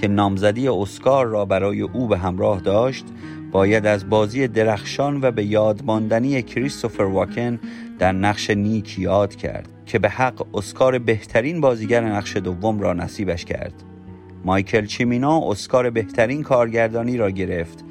[0.00, 3.04] که نامزدی اسکار را برای او به همراه داشت
[3.52, 7.60] باید از بازی درخشان و به یاد ماندنی کریستوفر واکن
[7.98, 13.44] در نقش نیک یاد کرد که به حق اسکار بهترین بازیگر نقش دوم را نصیبش
[13.44, 13.74] کرد.
[14.44, 17.84] مایکل چیمینا اسکار بهترین کارگردانی را گرفت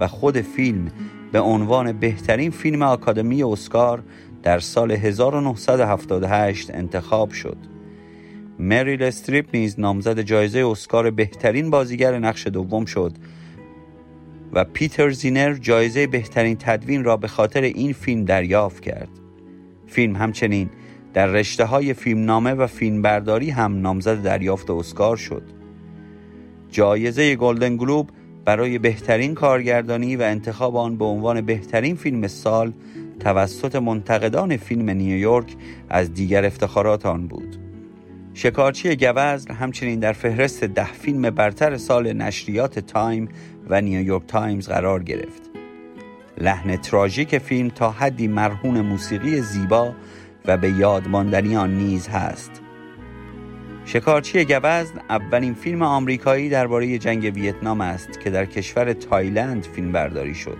[0.00, 0.88] و خود فیلم
[1.32, 4.02] به عنوان بهترین فیلم آکادمی اسکار
[4.42, 7.56] در سال 1978 انتخاب شد.
[8.58, 13.12] مریل استریپ نیز نامزد جایزه اسکار بهترین بازیگر نقش دوم شد
[14.52, 19.08] و پیتر زینر جایزه بهترین تدوین را به خاطر این فیلم دریافت کرد.
[19.86, 20.70] فیلم همچنین
[21.14, 25.42] در رشته های فیلمنامه و فیلمبرداری هم نامزد دریافت اسکار شد.
[26.70, 28.10] جایزه گلدن گلوب
[28.44, 32.72] برای بهترین کارگردانی و انتخاب آن به عنوان بهترین فیلم سال
[33.20, 35.56] توسط منتقدان فیلم نیویورک
[35.88, 37.56] از دیگر افتخارات آن بود.
[38.34, 43.28] شکارچی گوزن همچنین در فهرست ده فیلم برتر سال نشریات تایم
[43.68, 45.50] و نیویورک تایمز قرار گرفت.
[46.38, 49.92] لحن تراژیک فیلم تا حدی مرهون موسیقی زیبا
[50.44, 52.63] و به یاد ماندنی آن نیز هست.
[53.86, 60.34] شکارچی گوزن اولین فیلم آمریکایی درباره جنگ ویتنام است که در کشور تایلند فیلم برداری
[60.34, 60.56] شد.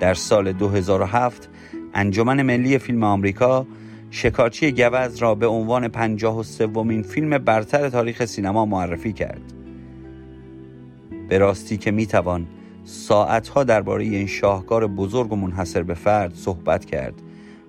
[0.00, 1.48] در سال 2007
[1.94, 3.66] انجمن ملی فیلم آمریکا
[4.10, 9.42] شکارچی گوز را به عنوان پنجاه و سومین فیلم برتر تاریخ سینما معرفی کرد.
[11.28, 12.46] به راستی که می‌توان
[12.84, 17.14] ساعتها درباره این شاهکار بزرگ و منحصر به فرد صحبت کرد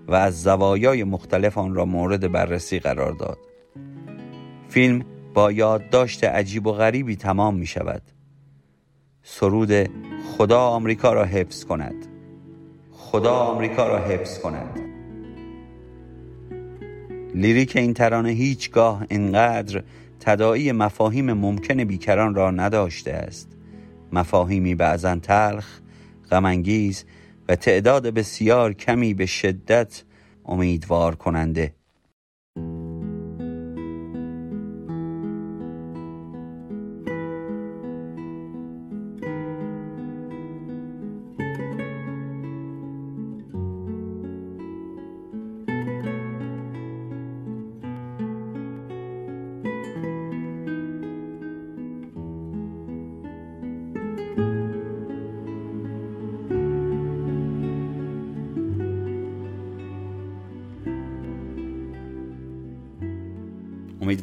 [0.08, 3.38] و از زوایای مختلف آن را مورد بررسی قرار داد.
[4.76, 8.02] فیلم با یادداشت عجیب و غریبی تمام می شود.
[9.24, 9.90] سرود
[10.38, 12.08] خدا آمریکا را حفظ کند.
[12.92, 14.80] خدا آمریکا را حفظ کند.
[17.36, 19.84] لیریک این ترانه هیچگاه اینقدر
[20.20, 23.50] تداعی مفاهیم ممکن بیکران را نداشته است.
[24.12, 25.80] مفاهیمی بعضا تلخ،
[26.32, 27.06] غمانگیز
[27.50, 30.04] و تعداد بسیار کمی به شدت
[30.46, 31.74] امیدوار کننده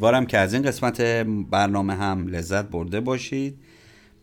[0.03, 1.00] امیدوارم که از این قسمت
[1.50, 3.59] برنامه هم لذت برده باشید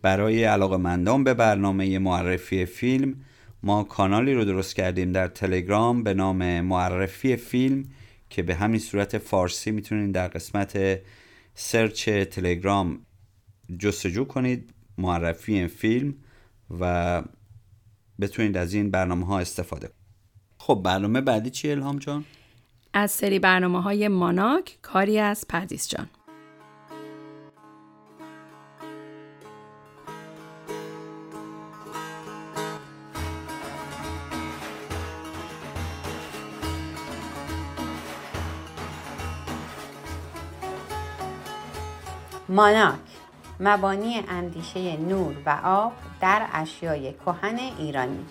[0.01, 3.15] برای علاقه مندان به برنامه معرفی فیلم
[3.63, 7.83] ما کانالی رو درست کردیم در تلگرام به نام معرفی فیلم
[8.29, 10.99] که به همین صورت فارسی می‌تونید در قسمت
[11.53, 13.05] سرچ تلگرام
[13.79, 16.13] جستجو کنید معرفی فیلم
[16.79, 17.23] و
[18.21, 19.99] بتونید از این برنامه ها استفاده کنید
[20.57, 22.25] خب برنامه بعدی چی الهام جان؟
[22.93, 26.09] از سری برنامه های ماناک کاری از پردیس جان.
[42.49, 42.99] ماناک
[43.59, 48.25] مبانی اندیشه نور و آب در اشیای کهن ایرانی.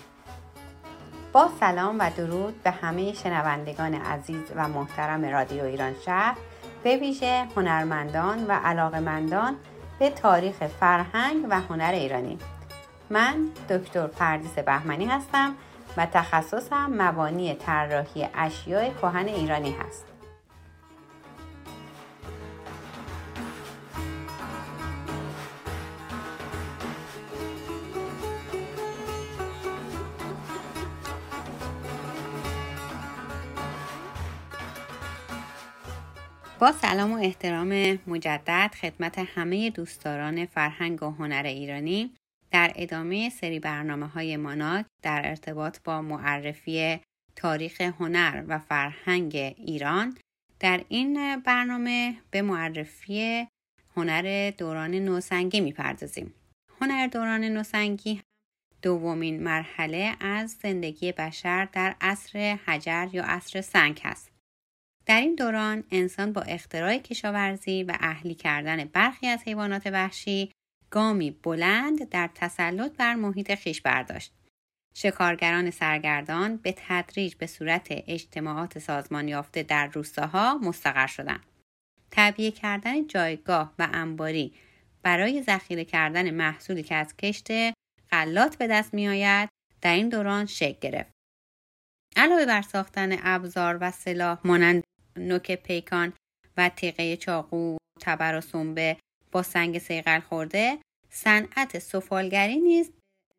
[1.33, 6.37] با سلام و درود به همه شنوندگان عزیز و محترم رادیو ایران شهر
[6.83, 9.57] به ویژه هنرمندان و علاقمندان
[9.99, 12.39] به تاریخ فرهنگ و هنر ایرانی.
[13.11, 15.55] من دکتر پردیس بهمنی هستم
[15.97, 20.08] و تخصصم مبانی طراحی اشیاء کهن ایرانی هست.
[36.61, 42.15] با سلام و احترام مجدد خدمت همه دوستداران فرهنگ و هنر ایرانی
[42.51, 47.01] در ادامه سری برنامه های ماناک در ارتباط با معرفی
[47.37, 50.17] تاریخ هنر و فرهنگ ایران
[50.61, 53.47] در این برنامه به معرفی
[53.97, 56.35] هنر دوران نوسنگی می‌پردازیم.
[56.81, 58.21] هنر دوران نوسنگی
[58.83, 64.38] دومین مرحله از زندگی بشر در عصر حجر یا عصر سنگ هست.
[65.09, 70.53] در این دوران انسان با اختراع کشاورزی و اهلی کردن برخی از حیوانات وحشی
[70.91, 74.33] گامی بلند در تسلط بر محیط خیش برداشت.
[74.95, 81.47] شکارگران سرگردان به تدریج به صورت اجتماعات سازمان یافته در روستاها مستقر شدند.
[82.11, 84.53] طبیعه کردن جایگاه و انباری
[85.03, 87.49] برای ذخیره کردن محصولی که از کشت
[88.13, 89.49] غلات به دست می آید
[89.81, 91.11] در این دوران شکل گرفت.
[92.17, 94.85] علاوه بر ساختن ابزار و سلاح مانند
[95.19, 96.13] نوک پیکان
[96.57, 98.97] و تیغه چاقو تبر و سنبه
[99.33, 100.79] با سنگ سیغل خورده
[101.11, 102.93] صنعت سفالگری نیز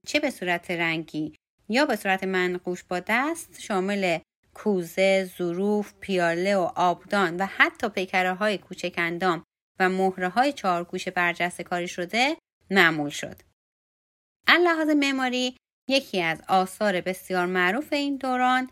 [0.07, 1.33] چه به صورت رنگی
[1.69, 4.19] یا به صورت منقوش با دست شامل
[4.53, 9.43] کوزه، ظروف، پیاله و آبدان و حتی پیکره های کوچک اندام
[9.79, 12.37] و مهره های چهارگوش برجسته کاری شده
[12.71, 13.41] معمول شد.
[14.47, 15.55] لحاظ معماری
[15.89, 18.69] یکی از آثار بسیار معروف این دوران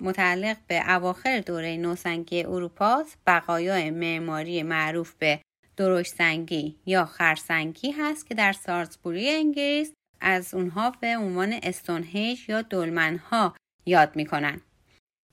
[0.00, 5.40] متعلق به اواخر دوره نوسنگی اروپاست بقایای معماری معروف به
[5.76, 12.62] درشت سنگی یا خرسنگی هست که در سارزبوری انگلیس از اونها به عنوان استونهیج یا
[12.62, 13.54] دلمنها
[13.86, 14.60] یاد می‌کنن.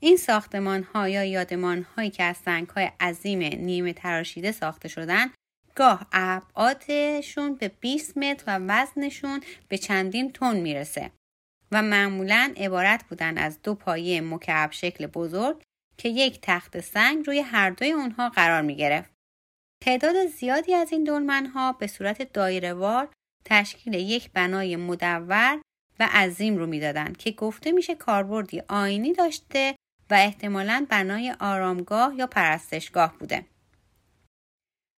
[0.00, 5.26] این ساختمان ها یا یادمان هایی که از سنگ های عظیم نیمه تراشیده ساخته شدن
[5.74, 11.10] گاه ابعادشون به 20 متر و وزنشون به چندین تن می‌رسه
[11.72, 15.62] و معمولا عبارت بودن از دو پایه مکعب شکل بزرگ
[15.98, 19.10] که یک تخت سنگ روی هر دوی اونها قرار می گرفت.
[19.80, 23.08] تعداد زیادی از این دولمنها به صورت دایرهوار
[23.44, 25.60] تشکیل یک بنای مدور
[26.00, 29.76] و عظیم رو می‌دادند که گفته میشه کاربردی آینی داشته
[30.10, 33.46] و احتمالا بنای آرامگاه یا پرستشگاه بوده.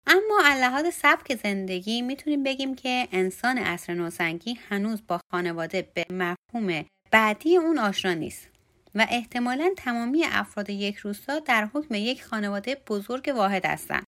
[0.07, 6.07] اما لحاظ سبک زندگی می‌تونیم بگیم که انسان عصر نوسنگی هنوز با خانواده به
[6.55, 8.49] مفهوم بعدی اون آشنا نیست
[8.95, 14.05] و احتمالا تمامی افراد یک روستا در حکم یک خانواده بزرگ واحد هستند.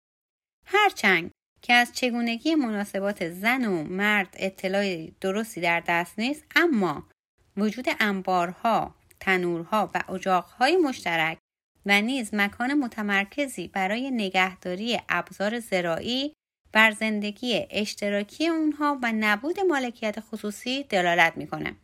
[0.67, 1.31] هرچند
[1.63, 7.09] که از چگونگی مناسبات زن و مرد اطلاع درستی در دست نیست اما
[7.57, 11.39] وجود انبارها، تنورها و اجاقهای مشترک
[11.87, 16.35] و نیز مکان متمرکزی برای نگهداری ابزار زراعی
[16.73, 21.77] بر زندگی اشتراکی اونها و نبود مالکیت خصوصی دلالت می‌کنه.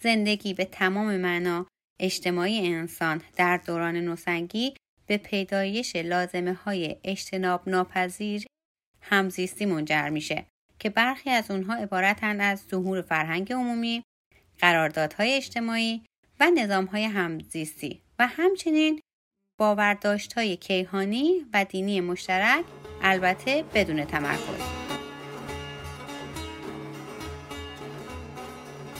[0.00, 1.66] زندگی به تمام معنا
[2.00, 4.74] اجتماعی انسان در دوران نوسنگی
[5.06, 8.46] به پیدایش لازمه های اجتناب ناپذیر
[9.02, 10.46] همزیستی منجر میشه
[10.78, 14.02] که برخی از اونها عبارتند از ظهور فرهنگ عمومی،
[14.58, 16.02] قراردادهای اجتماعی
[16.40, 19.00] و نظامهای همزیستی و همچنین
[19.58, 22.64] باورداشت های کیهانی و دینی مشترک
[23.02, 24.77] البته بدون تمرکز.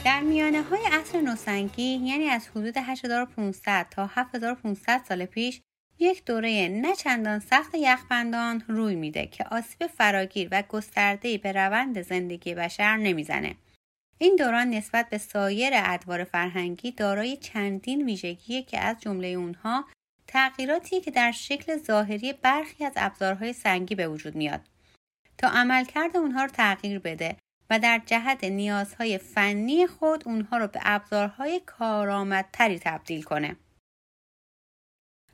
[0.08, 5.60] در میانه های عصر نوسنگی یعنی از حدود 8500 تا 7500 سال پیش
[5.98, 12.02] یک دوره نه چندان سخت یخبندان روی میده که آسیب فراگیر و گسترده‌ای به روند
[12.02, 13.54] زندگی بشر نمی‌زنه.
[14.18, 19.84] این دوران نسبت به سایر ادوار فرهنگی دارای چندین ویژگی که از جمله اونها
[20.26, 24.60] تغییراتی که در شکل ظاهری برخی از ابزارهای سنگی به وجود میاد
[25.38, 27.36] تا عملکرد اونها رو تغییر بده
[27.70, 33.56] و در جهت نیازهای فنی خود اونها رو به ابزارهای کارآمدتری تبدیل کنه.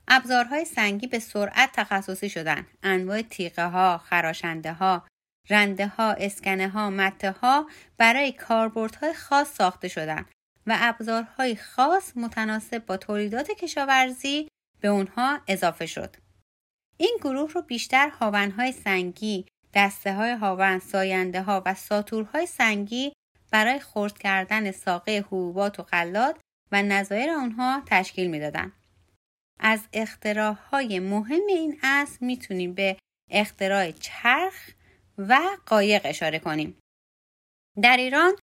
[0.08, 2.66] ابزارهای سنگی به سرعت تخصصی شدن.
[2.82, 5.06] انواع تیغه ها، خراشنده ها،
[5.50, 10.26] رنده ها، اسکنه ها، مته ها برای کاربردهای خاص ساخته شدن
[10.66, 14.48] و ابزارهای خاص متناسب با تولیدات کشاورزی
[14.80, 16.16] به اونها اضافه شد.
[16.96, 23.12] این گروه رو بیشتر هاونهای سنگی، دسته های هاون، ساینده ها و ساتورهای سنگی
[23.50, 26.36] برای خرد کردن ساقه حبوبات و غلات
[26.72, 28.72] و نظایر آنها تشکیل می‌دادند.
[29.60, 32.96] از اختراع های مهم این اصل می‌تونیم به
[33.30, 34.70] اختراع چرخ
[35.18, 36.78] و قایق اشاره کنیم.
[37.82, 38.36] در ایران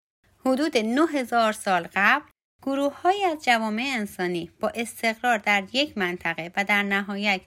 [0.45, 2.25] حدود 9000 سال قبل
[2.63, 7.41] گروه های از جوامع انسانی با استقرار در یک منطقه و در نهایت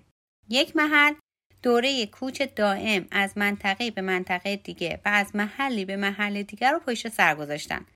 [0.48, 1.14] یک محل
[1.62, 6.78] دوره کوچ دائم از منطقه به منطقه دیگه و از محلی به محل دیگر رو
[6.78, 7.86] پشت سر گذاشتن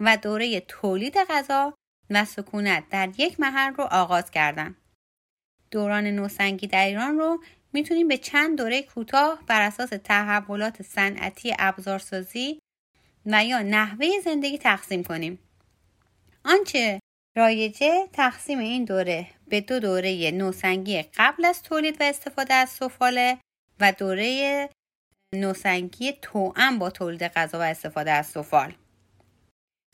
[0.00, 1.74] و دوره تولید غذا
[2.10, 4.76] و سکونت در یک محل رو آغاز کردند.
[5.70, 7.42] دوران نوسنگی در ایران رو
[7.72, 12.58] می‌تونیم به چند دوره کوتاه بر اساس تحولات صنعتی ابزارسازی
[13.26, 15.38] و یا نحوه زندگی تقسیم کنیم.
[16.44, 17.00] آنچه
[17.36, 23.38] رایجه تقسیم این دوره به دو دوره نوسنگی قبل از تولید و استفاده از سفاله
[23.80, 24.70] و دوره
[25.34, 28.72] نوسنگی توأم با تولید غذا و استفاده از سفال.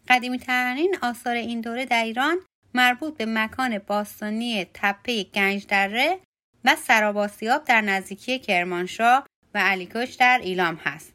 [0.09, 2.39] قدیمی ترین آثار این دوره در ایران
[2.75, 6.21] مربوط به مکان باستانی تپه گنجدره
[6.65, 11.13] و سراباسیاب در نزدیکی کرمانشاه و علیکش در ایلام هست.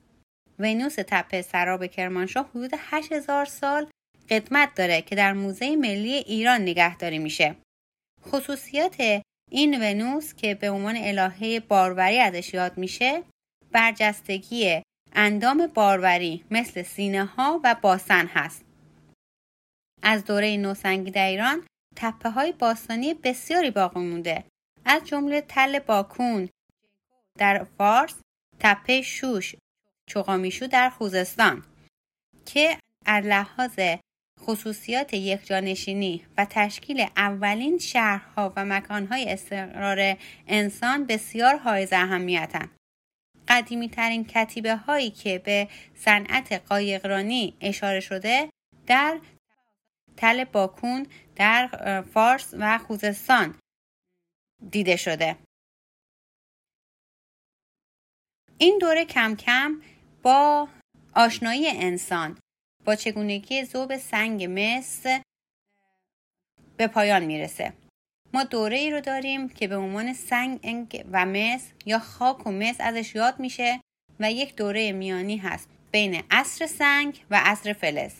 [0.59, 3.87] ونوس تپه سراب کرمانشاه حدود 8000 سال
[4.29, 7.55] قدمت داره که در موزه ملی ایران نگهداری میشه.
[8.21, 9.21] خصوصیات
[9.51, 13.23] این ونوس که به عنوان الهه باروری ازش یاد میشه
[13.71, 14.81] برجستگی
[15.13, 18.65] اندام باروری مثل سینه ها و باسن هست.
[20.03, 24.43] از دوره نوسنگی در ایران تپه های باستانی بسیاری باقی مونده
[24.85, 26.49] از جمله تل باکون
[27.37, 28.15] در فارس
[28.59, 29.55] تپه شوش
[30.09, 31.63] چوقامیشو در خوزستان
[32.45, 33.79] که از لحاظ
[34.39, 40.17] خصوصیات یکجانشینی و تشکیل اولین شهرها و مکانهای استقرار
[40.47, 42.71] انسان بسیار حائز اهمیتند.
[43.47, 48.49] قدیمی ترین کتیبه هایی که به صنعت قایقرانی اشاره شده
[48.87, 49.19] در
[50.17, 53.59] تل باکون در فارس و خوزستان
[54.71, 55.35] دیده شده
[58.57, 59.81] این دوره کم کم
[60.23, 60.67] با
[61.13, 62.37] آشنایی انسان
[62.85, 65.03] با چگونگی ذوب سنگ مس
[66.77, 67.73] به پایان می‌رسه
[68.33, 72.75] ما دوره ای رو داریم که به عنوان سنگ و مس یا خاک و مس
[72.79, 73.81] ازش یاد میشه
[74.19, 78.13] و یک دوره میانی هست بین عصر سنگ و عصر فلز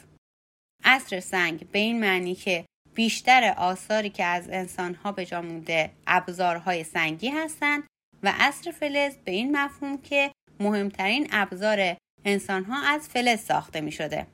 [0.84, 6.84] عصر سنگ به این معنی که بیشتر آثاری که از انسانها به جا مونده ابزارهای
[6.84, 7.84] سنگی هستند
[8.24, 14.28] و عصر فلز به این مفهوم که مهمترین ابزار انسانها از فلز ساخته می شده.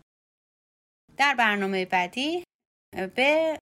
[1.22, 2.44] در برنامه بعدی
[3.16, 3.58] به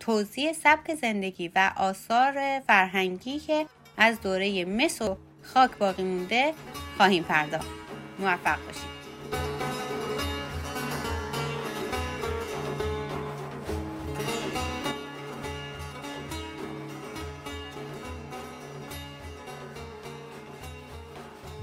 [0.00, 3.66] توضیح سبک زندگی و آثار فرهنگی که
[3.96, 6.54] از دوره مس و خاک باقی مونده
[6.96, 7.68] خواهیم پرداخت.
[8.18, 8.98] موفق باشید.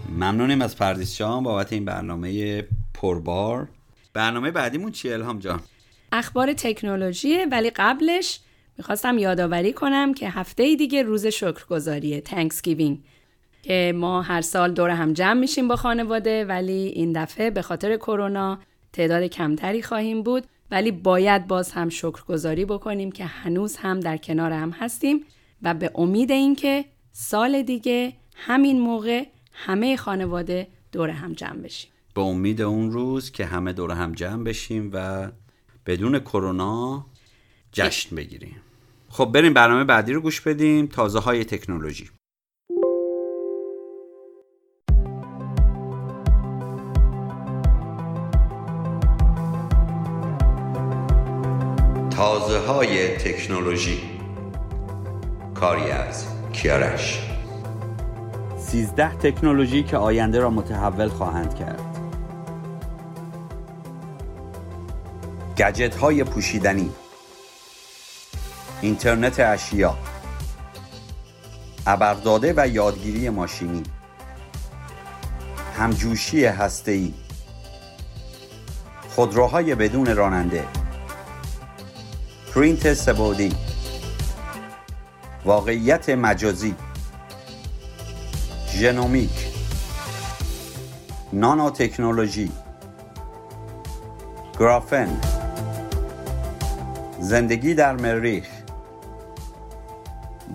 [0.10, 2.62] ممنونیم از پردیس جان بابت این برنامه
[2.94, 3.68] پربار
[4.16, 5.60] برنامه بعدیمون چیه الهام جان؟
[6.12, 8.40] اخبار تکنولوژیه ولی قبلش
[8.78, 13.00] می‌خواستم یادآوری کنم که هفته دیگه روز شکرگزاریه تنکسگیوینگ
[13.64, 17.98] که ما هر سال دور هم جمع میشیم با خانواده ولی این دفعه به خاطر
[17.98, 18.60] کرونا
[18.94, 24.52] تعداد کمتری خواهیم بود ولی باید باز هم شکرگزاری بکنیم که هنوز هم در کنار
[24.52, 25.26] هم هستیم
[25.62, 31.92] و به امید اینکه سال دیگه همین موقع همه خانواده دور هم جمع بشیم.
[32.16, 35.28] به امید اون روز که همه دور هم جمع بشیم و
[35.86, 37.06] بدون کرونا
[37.72, 38.56] جشن بگیریم.
[39.10, 42.10] خب بریم برنامه بعدی رو گوش بدیم تازه های تکنولوژی.
[52.10, 54.02] تازه های تکنولوژی.
[55.54, 57.20] کاری از کیارش.
[58.58, 61.85] سیزده تکنولوژی که آینده را متحول خواهند کرد.
[65.58, 66.92] گجت های پوشیدنی.
[68.82, 69.98] اینترنت اشیا.
[71.88, 73.84] ابرداده و یادگیری ماشینی.
[75.78, 77.14] همجوشی هسته‌ای.
[79.10, 80.68] خودروهای بدون راننده.
[82.54, 83.56] پرینت سبودی.
[85.46, 86.76] واقعیت مجازی.
[88.72, 89.48] ژنومیک.
[91.34, 92.52] نانو تکنولوژی
[94.60, 95.35] گرافن.
[97.26, 98.48] زندگی در مریخ.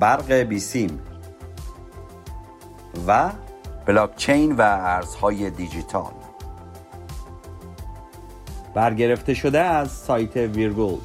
[0.00, 1.00] برق بیسیم.
[3.06, 3.32] و
[3.86, 6.12] بلاکچین و ارزهای دیجیتال.
[8.74, 11.00] برگرفته شده از سایت ویرگول.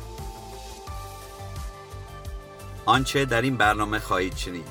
[2.85, 4.67] آنچه در این برنامه خواهید شنید.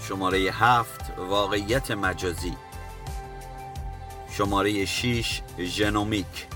[0.00, 2.56] شماره هفت واقعیت مجازی.
[4.30, 6.55] شماره 6 ژنومیک.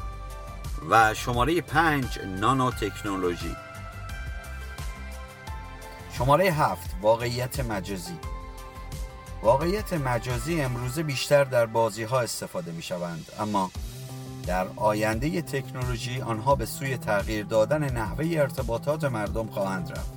[0.88, 3.56] و شماره 5 نانو تکنولوژی
[6.12, 8.18] شماره هفت واقعیت مجازی.
[9.42, 13.70] واقعیت مجازی امروزه بیشتر در بازی ها استفاده می شوند اما
[14.46, 20.12] در آینده تکنولوژی آنها به سوی تغییر دادن نحوه ارتباطات مردم خواهند رفت.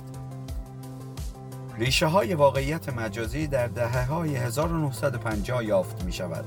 [1.78, 6.44] ریشه های واقعیت مجازی در دهه های 1950 یافت می شود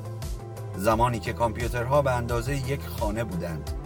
[0.76, 3.77] زمانی که کامپیوترها به اندازه یک خانه بودند.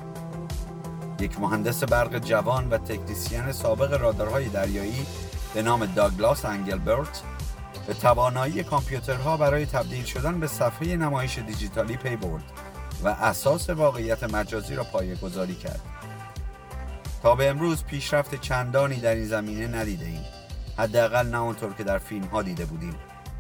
[1.22, 5.06] یک مهندس برق جوان و تکنیسیان سابق رادارهای دریایی
[5.54, 7.22] به نام داگلاس انگلبرت
[7.88, 12.44] به توانایی کامپیوترها برای تبدیل شدن به صفحه نمایش دیجیتالی پی برد
[13.04, 15.82] و اساس واقعیت مجازی را پایه گذاری کرد.
[17.24, 20.26] تا به امروز پیشرفت چندانی در این زمینه ندیده ایم.
[20.78, 22.96] حداقل نه اونطور که در فیلم ها دیده بودیم.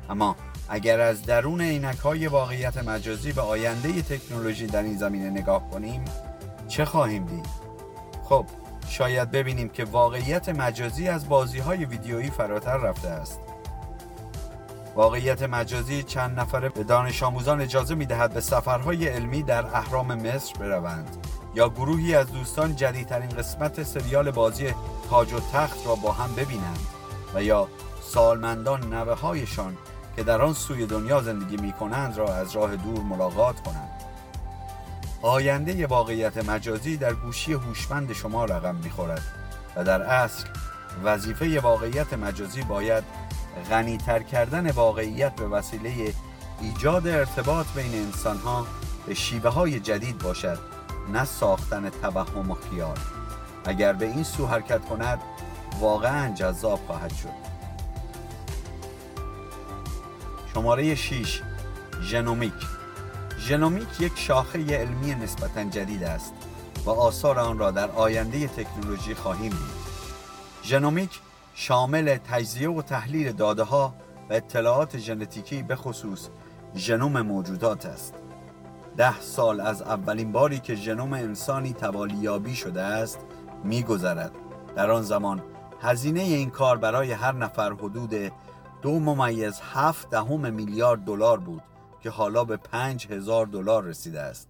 [0.09, 0.35] اما
[0.69, 6.05] اگر از درون عینک های واقعیت مجازی به آینده تکنولوژی در این زمینه نگاه کنیم
[6.67, 7.70] چه خواهیم دید؟
[8.31, 8.45] خب
[8.87, 13.39] شاید ببینیم که واقعیت مجازی از بازی های ویدیویی فراتر رفته است.
[14.95, 20.13] واقعیت مجازی چند نفره به دانش آموزان اجازه می دهد به سفرهای علمی در اهرام
[20.13, 21.17] مصر بروند
[21.55, 24.73] یا گروهی از دوستان جدیدترین قسمت سریال بازی
[25.09, 26.87] تاج و تخت را با هم ببینند
[27.35, 27.67] و یا
[28.01, 29.77] سالمندان نوه هایشان
[30.15, 34.00] که در آن سوی دنیا زندگی می کنند را از راه دور ملاقات کنند.
[35.21, 39.21] آینده واقعیت مجازی در گوشی هوشمند شما رقم می‌خورد
[39.75, 40.47] و در اصل
[41.03, 43.03] وظیفه واقعیت مجازی باید
[43.69, 46.13] غنیتر کردن واقعیت به وسیله
[46.61, 48.67] ایجاد ارتباط بین انسانها
[49.07, 50.59] به شیوه های جدید باشد
[51.13, 52.97] نه ساختن توهم و خیال.
[53.65, 55.19] اگر به این سو حرکت کند
[55.79, 57.51] واقعا جذاب خواهد شد.
[60.53, 61.41] شماره 6
[62.01, 62.80] ژنومیک.
[63.47, 66.33] ژنومیک یک شاخه علمی نسبتا جدید است
[66.85, 69.81] و آثار آن را در آینده تکنولوژی خواهیم دید.
[70.63, 71.19] ژنومیک
[71.53, 73.93] شامل تجزیه و تحلیل داده ها
[74.29, 76.27] و اطلاعات ژنتیکی به خصوص
[76.75, 78.13] ژنوم موجودات است.
[78.97, 83.19] ده سال از اولین باری که ژنوم انسانی توالیابی شده است
[83.63, 84.31] میگذرد.
[84.75, 85.41] در آن زمان
[85.81, 88.31] هزینه این کار برای هر نفر حدود
[88.81, 91.61] دو ممیز هفت دهم میلیارد دلار بود.
[92.01, 94.47] که حالا به پنج هزار دلار رسیده است.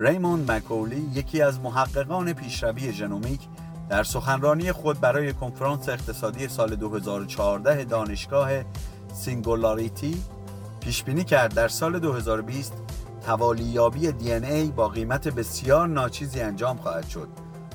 [0.00, 3.40] ریموند مکولی یکی از محققان پیشروی ژنومیک
[3.88, 8.50] در سخنرانی خود برای کنفرانس اقتصادی سال 2014 دانشگاه
[9.14, 10.22] سینگولاریتی
[10.80, 11.54] پیش بینی کرد.
[11.54, 12.72] در سال 2020
[13.26, 17.28] توالی‌یابی دی‌ان‌ای با قیمت بسیار ناچیزی انجام خواهد شد.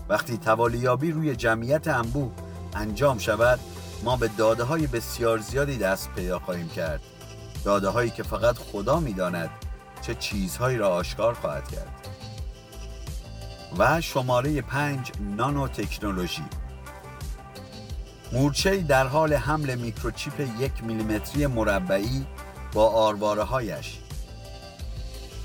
[0.09, 2.31] وقتی توالی‌یابی روی جمعیت انبوه
[2.75, 3.59] انجام شود
[4.03, 7.01] ما به داده های بسیار زیادی دست پیدا خواهیم کرد.
[7.63, 9.49] داده هایی که فقط خدا می‌داند
[10.01, 12.07] چه چیزهایی را آشکار خواهد کرد.
[13.77, 16.43] و شماره پنج نانو تکنولوژی
[18.31, 22.25] مورچه در حال حمل میکروچیپ یک میلیمتری مربعی
[22.73, 23.99] با آرواره هایش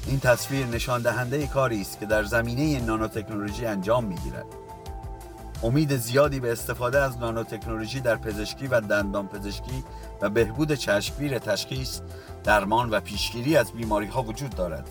[0.06, 4.46] این تصویر نشان دهنده کاری است که در زمینه نانوتکنولوژی انجام می‌گیرد.
[5.62, 9.84] امید زیادی به استفاده از نانوتکنولوژی در پزشکی و دندان پزشکی
[10.22, 12.00] و بهبود چشمگیر تشخیص
[12.44, 14.88] درمان و پیشگیری از بیماری ها وجود دارد.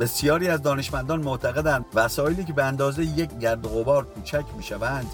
[0.00, 5.06] بسیاری از دانشمندان معتقدند وسایلی که به اندازه یک گرد غبار کوچک می شوند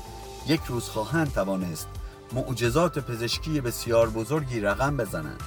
[0.46, 1.88] یک روز خواهند توانست
[2.32, 5.40] معجزات پزشکی بسیار بزرگی رقم بزنند.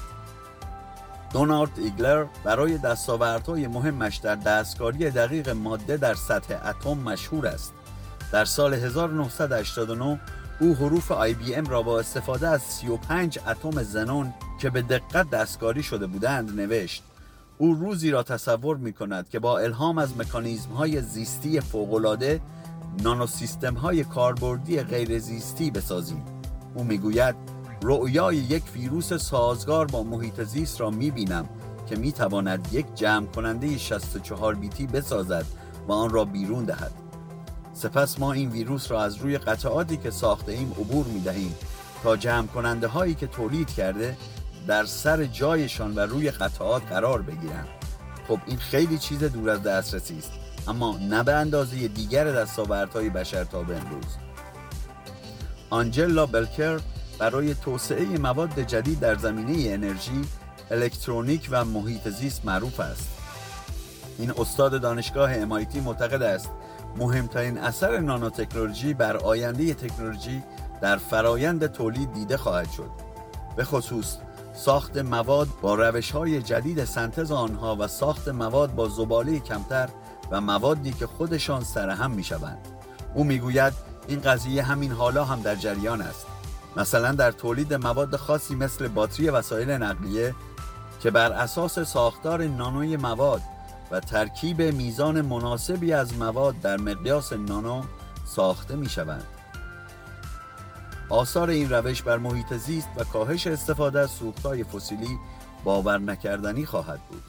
[1.34, 7.74] دونالد ایگلر برای دستاوردهای مهمش در دستکاری دقیق ماده در سطح اتم مشهور است.
[8.32, 10.20] در سال 1989
[10.60, 16.08] او حروف IBM را با استفاده از 35 اتم زنون که به دقت دستکاری شده
[16.08, 17.04] بودند نوشت.
[17.58, 22.42] او روزی را تصور می کند که با الهام از مکانیزم های زیستی فوقالعاده
[23.04, 26.26] نانو سیستم های کاربردی غیر زیستی بسازیم.
[26.76, 27.36] او می‌گوید
[27.82, 31.50] رؤیای یک ویروس سازگار با محیط زیست را می بینم
[31.90, 35.46] که می تواند یک جمع کننده 64 بیتی بسازد
[35.88, 37.09] و آن را بیرون دهد.
[37.80, 41.56] سپس ما این ویروس را از روی قطعاتی که ساخته ایم عبور می دهیم
[42.04, 44.18] تا جمع کننده هایی که تولید کرده
[44.68, 47.68] در سر جایشان و روی قطعات قرار بگیرند
[48.28, 50.32] خب این خیلی چیز دور از دسترسی است
[50.68, 54.16] اما نه به اندازه دیگر دستاوردهای بشر تا به امروز
[55.70, 56.80] آنجلا بلکر
[57.20, 60.22] برای توسعه مواد جدید در زمینه انرژی،
[60.72, 63.10] الکترونیک و محیط زیست معروف است.
[64.18, 66.50] این استاد دانشگاه MIT معتقد است
[66.98, 70.44] مهمترین اثر نانوتکنولوژی بر آینده تکنولوژی
[70.82, 72.90] در فرایند تولید دیده خواهد شد.
[73.56, 74.18] به خصوص
[74.54, 79.90] ساخت مواد با روش های جدید سنتز آنها و ساخت مواد با زباله کمتر
[80.32, 82.68] و موادی که خودشان سرهم می شوند.
[83.14, 83.74] او می‌گوید
[84.08, 86.26] این قضیه همین حالا هم در جریان است.
[86.78, 90.36] مثلا در تولید مواد خاصی مثل باتری وسایل نقلیه
[91.00, 93.42] که بر اساس ساختار نانوی مواد
[93.92, 97.84] و ترکیب میزان مناسبی از مواد در مقیاس نانو
[98.26, 99.24] ساخته می شوند.
[101.10, 105.20] آثار این روش بر محیط زیست و کاهش استفاده از سوختهای فسیلی
[105.64, 107.24] باور نکردنی خواهد بود.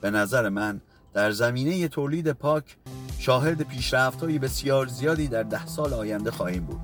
[0.00, 0.80] به نظر من
[1.12, 2.76] در زمینه تولید پاک
[3.18, 6.80] شاهد پیشرفت‌های بسیار زیادی در ده سال آینده خواهیم بود.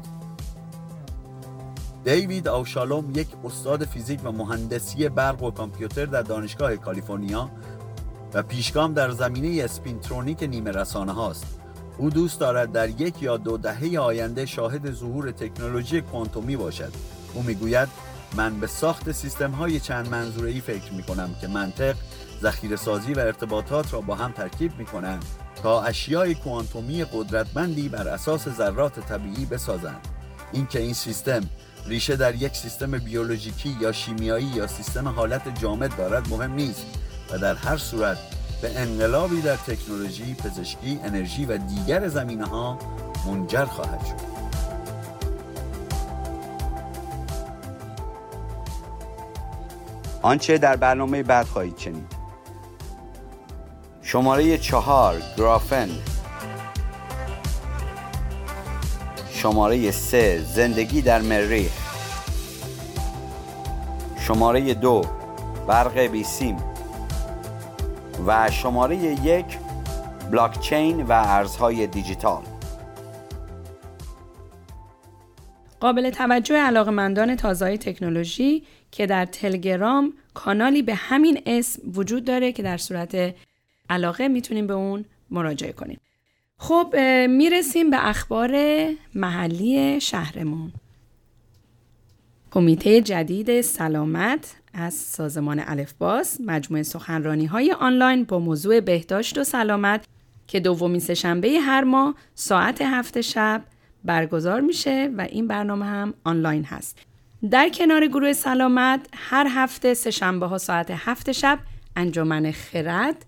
[2.05, 7.51] دیوید آوشالوم یک استاد فیزیک و مهندسی برق و کامپیوتر در دانشگاه کالیفرنیا
[8.37, 11.61] و پیشگام در زمینه اسپینترونیک نیمه رسانه هاست.
[11.99, 16.93] او دوست دارد در یک یا دو دهه آینده شاهد ظهور تکنولوژی کوانتومی باشد.
[17.35, 17.89] او می‌گوید
[18.37, 21.97] من به ساخت سیستم های چند منظوره ای فکر می کنم که منطق،
[22.43, 25.25] ذخیره سازی و ارتباطات را با هم ترکیب می کنند
[25.63, 30.09] تا اشیای کوانتومی قدرتمندی بر اساس ذرات طبیعی بسازند.
[30.53, 31.41] اینکه این سیستم
[31.87, 36.87] ریشه در یک سیستم بیولوژیکی یا شیمیایی یا سیستم حالت جامد دارد مهم نیست
[37.31, 38.19] و در هر صورت
[38.63, 42.79] به انقلابی در تکنولوژی، پزشکی، انرژی و دیگر زمینه ها
[43.27, 44.37] منجر خواهد شد.
[50.23, 52.17] آنچه در برنامه بعد خواهید شنید.
[54.03, 55.89] شماره چهار گرافن.
[59.31, 61.73] شماره سه زندگی در مریخ.
[64.19, 65.03] شماره دو
[65.67, 66.76] برق بیسیم.
[68.27, 69.45] و شماره یک
[70.31, 72.43] بلاکچین و ارزهای دیجیتال
[75.81, 82.63] قابل توجه علاقمندان تازه تکنولوژی که در تلگرام کانالی به همین اسم وجود داره که
[82.63, 83.35] در صورت
[83.91, 86.01] علاقه می‌تونیم به اون مراجعه کنیم.
[86.59, 86.97] خب
[87.29, 88.57] می‌رسیم به اخبار
[89.15, 90.73] محلی شهرمون.
[92.51, 100.05] کمیته جدید سلامت از سازمان الفباس مجموعه سخنرانی های آنلاین با موضوع بهداشت و سلامت
[100.47, 103.63] که دومین سهشنبه هر ماه ساعت هفت شب
[104.05, 106.99] برگزار میشه و این برنامه هم آنلاین هست.
[107.51, 111.59] در کنار گروه سلامت هر هفته سهشنبه ها ساعت هفت شب
[111.97, 113.27] انجمن خرد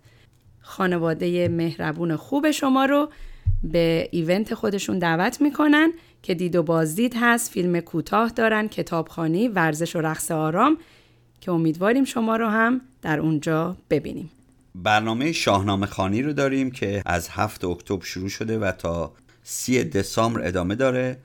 [0.60, 3.10] خانواده مهربون خوب شما رو
[3.62, 5.92] به ایونت خودشون دعوت می‌کنن
[6.28, 10.78] که دید و بازدید هست فیلم کوتاه دارن کتابخانی ورزش و رقص آرام
[11.40, 14.30] که امیدواریم شما رو هم در اونجا ببینیم.
[14.74, 19.12] برنامه شاهنامه خانی رو داریم که از هفت اکتبر شروع شده و تا
[19.42, 21.18] سی دسامبر ادامه داره.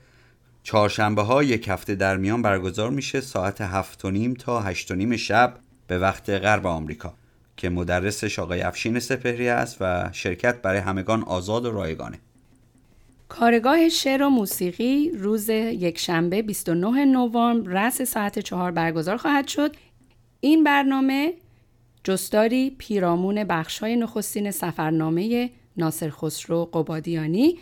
[0.62, 4.94] چهارشنبه ها یک هفته در میان برگزار میشه ساعت هفت و نیم تا هشت و
[4.94, 5.54] نیم شب
[5.86, 7.14] به وقت غرب آمریکا
[7.56, 12.18] که مدرسش آقای افشین سپهری است و شرکت برای همگان آزاد و رایگانه.
[13.28, 19.76] کارگاه شعر و موسیقی روز یکشنبه 29 نوامبر رأس ساعت چهار برگزار خواهد شد.
[20.40, 21.34] این برنامه
[22.04, 27.58] جستاری پیرامون بخشای نخستین سفرنامه ناصر خسرو قبادیانی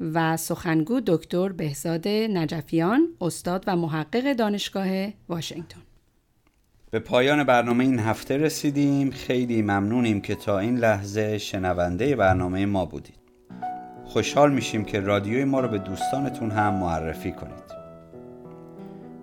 [0.00, 4.88] و سخنگو دکتر بهزاد نجفیان استاد و محقق دانشگاه
[5.28, 5.80] واشنگتن.
[6.90, 9.10] به پایان برنامه این هفته رسیدیم.
[9.10, 13.23] خیلی ممنونیم که تا این لحظه شنونده برنامه ما بودید.
[14.14, 17.74] خوشحال میشیم که رادیوی ما رو به دوستانتون هم معرفی کنید.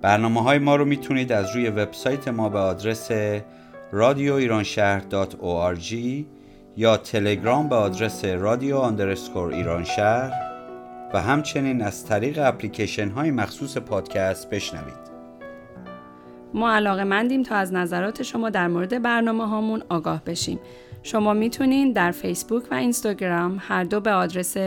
[0.01, 3.11] برنامه های ما رو می‌تونید از روی وبسایت ما به آدرس
[3.91, 4.65] رادیو ایران
[6.77, 10.31] یا تلگرام به آدرس رادیو اندرسکور ایران شهر
[11.13, 15.11] و همچنین از طریق اپلیکیشن های مخصوص پادکست بشنوید.
[16.53, 20.59] ما علاقه مندیم تا از نظرات شما در مورد برنامه هامون آگاه بشیم.
[21.03, 24.57] شما می‌تونین در فیسبوک و اینستاگرام هر دو به آدرس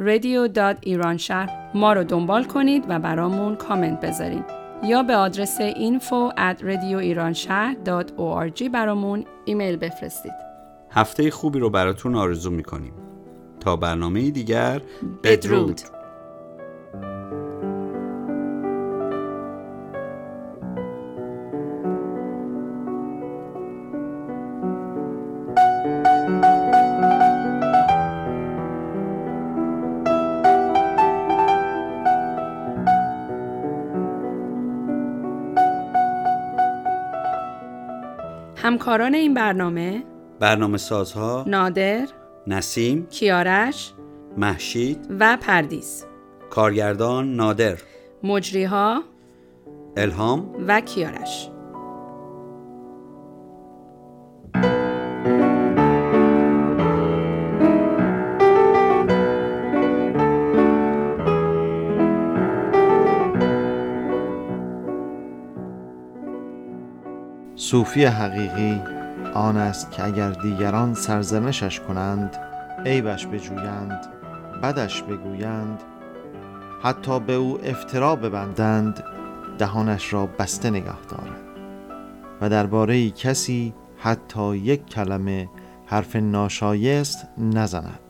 [0.00, 4.44] radio.iranshar ما رو دنبال کنید و برامون کامنت بذارین.
[4.84, 10.32] یا به آدرس info at radioiranshar.org برامون ایمیل بفرستید.
[10.90, 12.92] هفته خوبی رو براتون آرزو می‌کنیم.
[13.60, 14.80] تا برنامه دیگر
[15.24, 15.80] بدرود,
[38.84, 40.04] همکاران این برنامه
[40.40, 42.08] برنامه سازها نادر
[42.46, 43.92] نسیم کیارش
[44.36, 46.04] محشید و پردیس.
[46.50, 47.78] کارگردان نادر
[48.22, 49.02] مجریها
[49.96, 51.50] الهام و کیارش.
[67.74, 68.82] صوفی حقیقی
[69.34, 72.36] آن است که اگر دیگران سرزنشش کنند
[72.86, 74.06] عیبش بجویند
[74.62, 75.82] بدش بگویند
[76.82, 79.04] حتی به او افترا ببندند
[79.58, 81.40] دهانش را بسته نگاه دارد.
[82.40, 85.48] و درباره کسی حتی یک کلمه
[85.86, 88.00] حرف ناشایست نزند.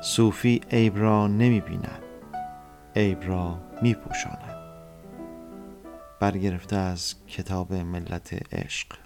[0.00, 2.02] صوفی عیب را نمی بیند
[2.96, 4.53] عیب را می پوشاند
[6.24, 9.03] برگرفته از کتاب ملت عشق.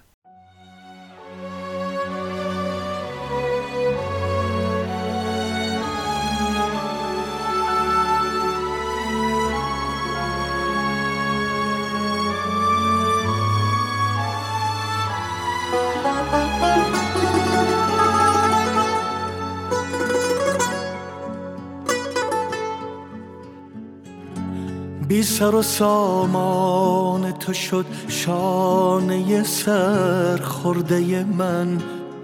[25.09, 31.77] بی سر و سامان تو شد شانه سر خورده من.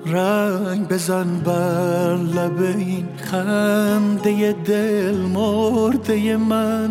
[0.05, 6.89] رنگ بزن بر لب این خنده دل مرده من.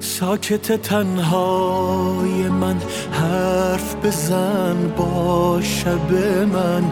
[0.00, 2.76] ساکت تنهای من
[3.12, 6.12] حرف بزن با شب
[6.52, 6.82] من.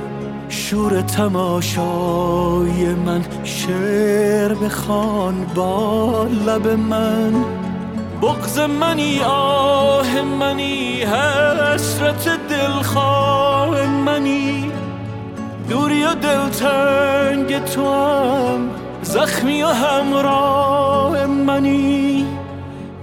[0.48, 7.65] شور تماشای من شعر بخوان با لب من.
[8.22, 14.72] بغز منی آه منی حسرت دلخواه منی.
[15.68, 18.70] دوری و دلتنگ تو هم
[19.02, 22.26] زخمی و همراه منی.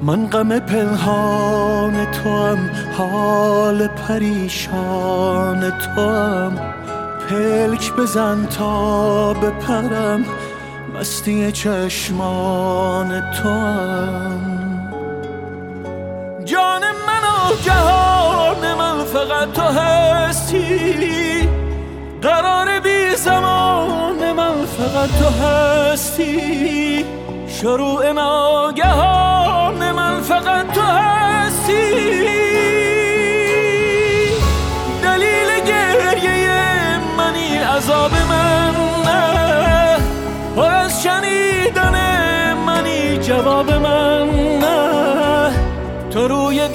[0.02, 6.60] من غم پنهان تو هم حال پریشان تو هم.
[7.30, 10.26] پلک بزن تا بپرم
[11.00, 14.53] مستی چشمان تو هم.
[16.46, 21.50] جان من و جهان من فقط تو هستی.
[22.22, 27.06] قرار بی زمان من فقط تو هستی.
[27.48, 32.24] شروع ناگهان من فقط تو هستی.
[35.04, 38.76] دلیل گریه منی عذاب من
[39.06, 39.98] نه.
[40.56, 41.96] پر از شنیدن
[42.66, 44.03] منی جواب من
[46.28, 46.68] روی